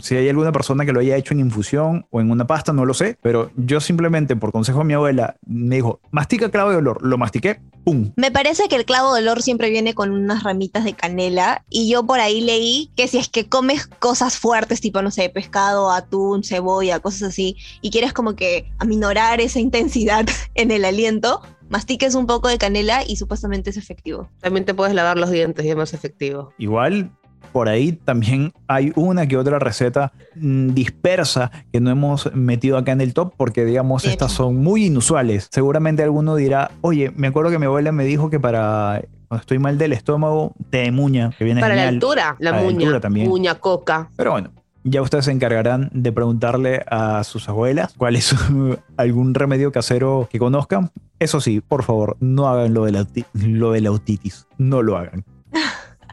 si 0.00 0.16
hay 0.16 0.28
alguna 0.28 0.52
persona 0.52 0.84
que 0.84 0.92
lo 0.92 1.00
haya 1.00 1.16
hecho 1.16 1.34
en 1.34 1.40
infusión 1.40 2.06
o 2.10 2.20
en 2.20 2.30
una 2.30 2.46
pasta, 2.46 2.72
no 2.72 2.84
lo 2.84 2.94
sé, 2.94 3.18
pero 3.22 3.50
yo 3.56 3.80
simplemente 3.80 4.36
por 4.36 4.52
consejo 4.52 4.80
de 4.80 4.84
mi 4.84 4.94
abuela 4.94 5.36
me 5.46 5.76
dijo, 5.76 6.00
mastica 6.10 6.50
clavo 6.50 6.70
de 6.70 6.76
olor, 6.76 7.04
lo 7.04 7.18
mastiqué, 7.18 7.60
¡pum! 7.84 8.12
Me 8.16 8.30
parece 8.30 8.68
que 8.68 8.76
el 8.76 8.84
clavo 8.84 9.14
de 9.14 9.22
olor 9.22 9.42
siempre 9.42 9.70
viene 9.70 9.94
con 9.94 10.10
unas 10.10 10.42
ramitas 10.42 10.84
de 10.84 10.94
canela 10.94 11.64
y 11.68 11.88
yo 11.90 12.04
por 12.04 12.20
ahí 12.20 12.40
leí 12.40 12.90
que 12.96 13.08
si 13.08 13.18
es 13.18 13.28
que 13.28 13.48
comes 13.48 13.86
cosas 13.86 14.38
fuertes, 14.38 14.80
tipo, 14.80 15.02
no 15.02 15.10
sé, 15.16 15.28
pescado, 15.30 15.90
atún, 15.90 16.44
cebolla, 16.44 17.00
cosas 17.00 17.30
así, 17.30 17.56
y 17.80 17.90
quieres 17.90 18.12
como 18.12 18.36
que 18.36 18.70
aminorar 18.78 19.40
esa 19.40 19.58
intensidad 19.58 20.26
en 20.54 20.70
el 20.70 20.84
aliento, 20.84 21.40
mastiques 21.68 22.14
un 22.14 22.26
poco 22.26 22.48
de 22.48 22.58
canela 22.58 23.02
y 23.06 23.16
supuestamente 23.16 23.70
es 23.70 23.76
efectivo. 23.76 24.28
También 24.40 24.64
te 24.64 24.74
puedes 24.74 24.94
lavar 24.94 25.18
los 25.18 25.30
dientes 25.30 25.64
y 25.64 25.70
es 25.70 25.76
más 25.76 25.94
efectivo. 25.94 26.52
Igual 26.58 27.10
por 27.52 27.68
ahí 27.68 27.92
también 27.92 28.52
hay 28.68 28.92
una 28.96 29.26
que 29.26 29.36
otra 29.36 29.58
receta 29.58 30.12
mm, 30.34 30.74
dispersa 30.74 31.50
que 31.72 31.80
no 31.80 31.90
hemos 31.90 32.32
metido 32.34 32.76
acá 32.76 32.92
en 32.92 33.00
el 33.00 33.14
top 33.14 33.32
porque 33.36 33.64
digamos 33.64 34.02
De 34.02 34.10
estas 34.10 34.32
hecho. 34.32 34.44
son 34.44 34.56
muy 34.56 34.86
inusuales. 34.86 35.48
Seguramente 35.50 36.02
alguno 36.02 36.36
dirá, 36.36 36.70
oye, 36.82 37.12
me 37.16 37.28
acuerdo 37.28 37.50
que 37.50 37.58
mi 37.58 37.66
abuela 37.66 37.92
me 37.92 38.04
dijo 38.04 38.28
que 38.30 38.38
para 38.40 39.02
cuando 39.28 39.40
estoy 39.40 39.58
mal 39.58 39.76
del 39.78 39.92
estómago, 39.92 40.52
té 40.70 40.78
de 40.78 40.92
muña, 40.92 41.30
que 41.36 41.44
viene 41.44 41.60
Para 41.60 41.74
la 41.74 41.88
altura, 41.88 42.36
la 42.38 42.52
la 42.52 42.58
muña, 42.62 42.78
altura 42.78 43.00
también. 43.00 43.28
muña 43.28 43.56
coca. 43.56 44.10
Pero 44.16 44.30
bueno, 44.32 44.50
ya 44.86 45.02
ustedes 45.02 45.24
se 45.24 45.32
encargarán 45.32 45.90
de 45.92 46.12
preguntarle 46.12 46.84
a 46.88 47.24
sus 47.24 47.48
abuelas 47.48 47.94
cuál 47.96 48.16
es 48.16 48.34
algún 48.96 49.34
remedio 49.34 49.72
casero 49.72 50.28
que 50.30 50.38
conozcan. 50.38 50.90
Eso 51.18 51.40
sí, 51.40 51.60
por 51.60 51.82
favor, 51.82 52.16
no 52.20 52.48
hagan 52.48 52.72
lo 52.72 52.84
de 52.84 52.92
la, 52.92 53.06
lo 53.34 53.72
de 53.72 53.80
la 53.80 53.90
otitis. 53.90 54.46
No 54.58 54.82
lo 54.82 54.96
hagan. 54.96 55.24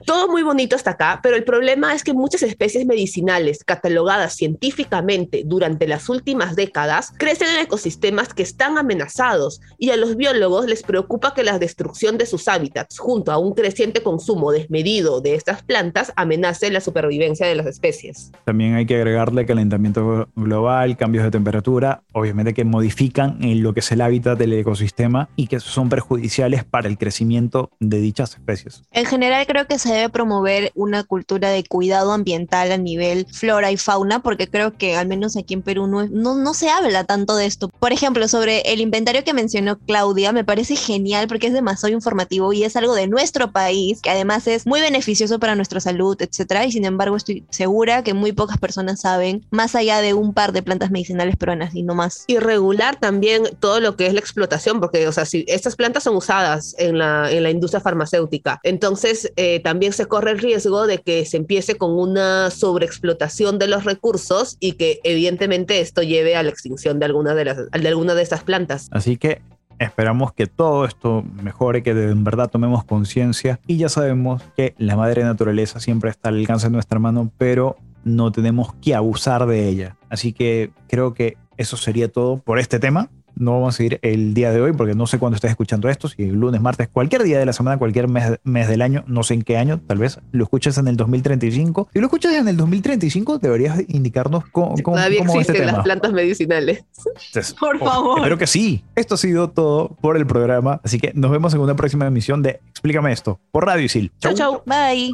Todo 0.05 0.27
muy 0.27 0.43
bonito 0.43 0.75
hasta 0.75 0.91
acá, 0.91 1.19
pero 1.23 1.35
el 1.35 1.43
problema 1.43 1.93
es 1.93 2.03
que 2.03 2.13
muchas 2.13 2.43
especies 2.43 2.85
medicinales 2.85 3.63
catalogadas 3.63 4.35
científicamente 4.35 5.43
durante 5.45 5.87
las 5.87 6.09
últimas 6.09 6.55
décadas 6.55 7.13
crecen 7.17 7.47
en 7.55 7.65
ecosistemas 7.65 8.33
que 8.33 8.43
están 8.43 8.77
amenazados 8.77 9.61
y 9.77 9.89
a 9.91 9.97
los 9.97 10.15
biólogos 10.15 10.65
les 10.65 10.83
preocupa 10.83 11.33
que 11.33 11.43
la 11.43 11.59
destrucción 11.59 12.17
de 12.17 12.25
sus 12.25 12.47
hábitats 12.47 12.99
junto 12.99 13.31
a 13.31 13.37
un 13.37 13.53
creciente 13.53 14.03
consumo 14.03 14.51
desmedido 14.51 15.21
de 15.21 15.35
estas 15.35 15.63
plantas 15.63 16.11
amenace 16.15 16.69
la 16.71 16.81
supervivencia 16.81 17.47
de 17.47 17.55
las 17.55 17.65
especies. 17.65 18.31
También 18.45 18.75
hay 18.75 18.85
que 18.85 18.95
agregarle 18.95 19.45
calentamiento 19.45 20.27
global, 20.35 20.97
cambios 20.97 21.23
de 21.23 21.31
temperatura, 21.31 22.03
obviamente 22.11 22.53
que 22.53 22.65
modifican 22.65 23.43
en 23.43 23.63
lo 23.63 23.73
que 23.73 23.79
es 23.79 23.91
el 23.91 24.01
hábitat 24.01 24.37
del 24.37 24.53
ecosistema 24.53 25.29
y 25.35 25.47
que 25.47 25.59
son 25.59 25.89
perjudiciales 25.89 26.63
para 26.63 26.87
el 26.87 26.97
crecimiento 26.97 27.69
de 27.79 27.99
dichas 27.99 28.33
especies. 28.33 28.83
En 28.91 29.05
general 29.05 29.45
creo 29.45 29.65
que 29.67 29.79
se 29.79 29.92
debe 29.93 30.10
promover 30.10 30.71
una 30.75 31.03
cultura 31.03 31.49
de 31.49 31.63
cuidado 31.63 32.12
ambiental 32.12 32.71
a 32.71 32.77
nivel 32.77 33.25
flora 33.32 33.71
y 33.71 33.77
fauna, 33.77 34.21
porque 34.21 34.47
creo 34.47 34.77
que 34.77 34.95
al 34.95 35.08
menos 35.08 35.38
aquí 35.38 35.53
en 35.53 35.62
Perú 35.62 35.88
no, 35.88 36.08
no, 36.08 36.36
no 36.36 36.53
se 36.53 36.69
habla 36.69 37.03
tanto 37.03 37.36
de 37.36 37.45
esto. 37.45 37.69
Por 37.69 37.93
ejemplo, 37.93 38.27
sobre 38.27 38.62
el 38.62 38.82
inventario 38.82 39.23
que 39.23 39.34
mencionó 39.34 39.79
Claudia, 39.79 40.32
me 40.32 40.43
parece 40.43 40.75
genial 40.75 41.27
porque 41.27 41.47
es 41.47 41.53
demasiado 41.53 41.93
informativo 41.93 42.53
y 42.53 42.63
es 42.63 42.75
algo 42.75 42.95
de 42.95 43.08
nuestro 43.08 43.51
país, 43.51 44.01
que 44.01 44.10
además 44.10 44.47
es 44.47 44.65
muy 44.65 44.82
beneficioso 44.82 45.39
para 45.39 45.56
nuestra 45.56 45.79
salud, 45.79 46.15
etcétera, 46.19 46.65
y 46.65 46.71
sin 46.71 46.86
embargo 46.86 47.15
estoy 47.15 47.45
segura 47.49 48.03
que 48.03 48.13
muy 48.13 48.32
pocas 48.32 48.58
personas 48.58 49.01
saben, 49.01 49.45
más 49.51 49.75
allá 49.75 50.01
de 50.01 50.13
un 50.13 50.34
par 50.34 50.53
de 50.53 50.62
plantas 50.62 50.91
medicinales 50.91 51.36
peruanas 51.36 51.75
y 51.75 51.84
no 51.84 51.95
más. 51.95 52.23
Y 52.27 52.38
regular 52.38 52.95
también 52.99 53.43
todo 53.60 53.79
lo 53.79 53.95
que 53.95 54.08
es 54.08 54.13
la 54.13 54.19
explotación, 54.19 54.79
porque, 54.79 55.08
o 55.08 55.12
sea, 55.12 55.25
si 55.25 55.43
estas 55.47 55.75
plantas 55.75 56.03
son 56.03 56.15
usadas 56.15 56.75
en 56.77 56.97
la, 56.97 57.29
en 57.29 57.43
la 57.43 57.49
industria 57.49 57.82
farmacéutica, 57.82 58.60
entonces 58.63 59.32
eh, 59.36 59.60
también 59.60 59.83
se 59.91 60.06
corre 60.06 60.32
el 60.32 60.39
riesgo 60.39 60.88
de 60.88 61.00
que 61.00 61.26
se 61.26 61.38
empiece 61.38 61.76
con 61.76 61.91
una 61.91 62.50
sobreexplotación 62.50 63.60
de 63.60 63.67
los 63.67 63.84
recursos 63.84 64.56
y 64.60 64.74
que 64.74 65.02
evidentemente 65.04 65.82
esto 65.82 66.02
lleve 66.02 66.36
a 66.38 66.43
la 66.43 66.50
extinción 66.50 67.00
de 67.00 67.06
alguna 67.06 67.36
de, 67.36 67.46
las, 67.46 67.58
de, 67.69 67.88
alguna 67.88 68.15
de 68.15 68.22
estas 68.22 68.43
plantas. 68.43 68.88
Así 68.91 69.17
que 69.17 69.41
Esperamos 69.80 70.34
que 70.34 70.46
todo 70.46 70.86
esto 70.86 71.26
mejore, 71.41 71.82
que 71.82 71.93
de 71.96 72.13
verdad 72.13 72.50
tomemos 72.50 72.86
conciencia 72.86 73.60
y 73.67 73.78
ya 73.78 73.89
sabemos 73.89 74.41
que 74.56 74.76
la 74.78 74.96
madre 74.96 75.24
naturaleza 75.24 75.80
siempre 75.80 76.12
está 76.12 76.30
al 76.30 76.38
alcance 76.38 76.67
de 76.67 76.74
nuestra 76.74 77.00
mano, 77.00 77.32
pero 77.38 77.76
no 78.04 78.32
tenemos 78.32 78.74
que 78.76 78.93
abusar 78.96 79.46
de 79.48 79.67
ella. 79.67 79.98
Así 80.10 80.32
que 80.32 80.72
creo 80.88 81.13
que 81.13 81.38
eso 81.58 81.76
sería 81.76 82.08
todo 82.08 82.38
por 82.38 82.60
este 82.60 82.80
tema 82.80 83.10
no 83.36 83.54
vamos 83.54 83.76
a 83.76 83.78
seguir 83.78 84.00
el 84.02 84.34
día 84.34 84.52
de 84.52 84.62
hoy 84.62 84.74
porque 84.74 84.96
no 84.96 85.08
sé 85.08 85.19
cuándo 85.19 85.36
estés 85.36 85.52
escuchando 85.52 85.89
esto, 85.89 86.08
si 86.08 86.26
lunes, 86.26 86.62
martes, 86.62 86.89
cualquier 86.89 87.24
día 87.24 87.39
de 87.39 87.46
la 87.46 87.54
semana, 87.54 87.78
cualquier 87.78 88.08
mes, 88.08 88.39
mes 88.43 88.67
del 88.67 88.82
año, 88.82 89.04
no 89.08 89.24
sé 89.24 89.34
en 89.34 89.41
qué 89.41 89.58
año, 89.58 89.80
tal 89.86 89.98
vez 89.98 90.19
lo 90.32 90.43
escuches 90.43 90.78
en 90.78 90.88
el 90.88 90.98
2035. 90.98 91.89
Si 91.93 92.00
lo 92.00 92.06
escuchas 92.06 92.34
en 92.34 92.48
el 92.48 92.58
2035, 92.58 93.39
deberías 93.39 93.80
indicarnos 93.88 94.46
cómo, 94.52 94.76
cómo, 94.82 94.98
Todavía 94.98 95.19
cómo 95.19 95.34
existen 95.34 95.56
este 95.56 95.65
las 95.65 95.76
tema. 95.76 95.84
plantas 95.84 96.13
medicinales. 96.13 96.86
Entonces, 97.28 97.54
Por 97.54 97.78
oh, 97.78 97.86
favor. 97.86 98.17
Espero 98.19 98.38
que 98.38 98.48
sí. 98.48 98.84
Esto 98.96 99.15
ha 99.15 99.17
sido 99.17 99.50
todo 99.50 99.89
por 100.02 100.17
el 100.17 100.26
programa, 100.26 100.82
así 100.84 101.00
que 101.00 101.12
nos 101.15 101.32
vemos 101.32 101.54
en 101.54 101.60
una 101.62 101.76
próxima 101.76 102.06
emisión 102.08 102.41
de 102.41 102.60
Explícame 102.69 103.12
esto 103.12 103.39
por 103.52 103.65
Radio 103.65 103.86
Isil. 103.86 104.12
Chau, 104.19 104.34
chau. 104.34 104.62
Bye. 104.65 105.13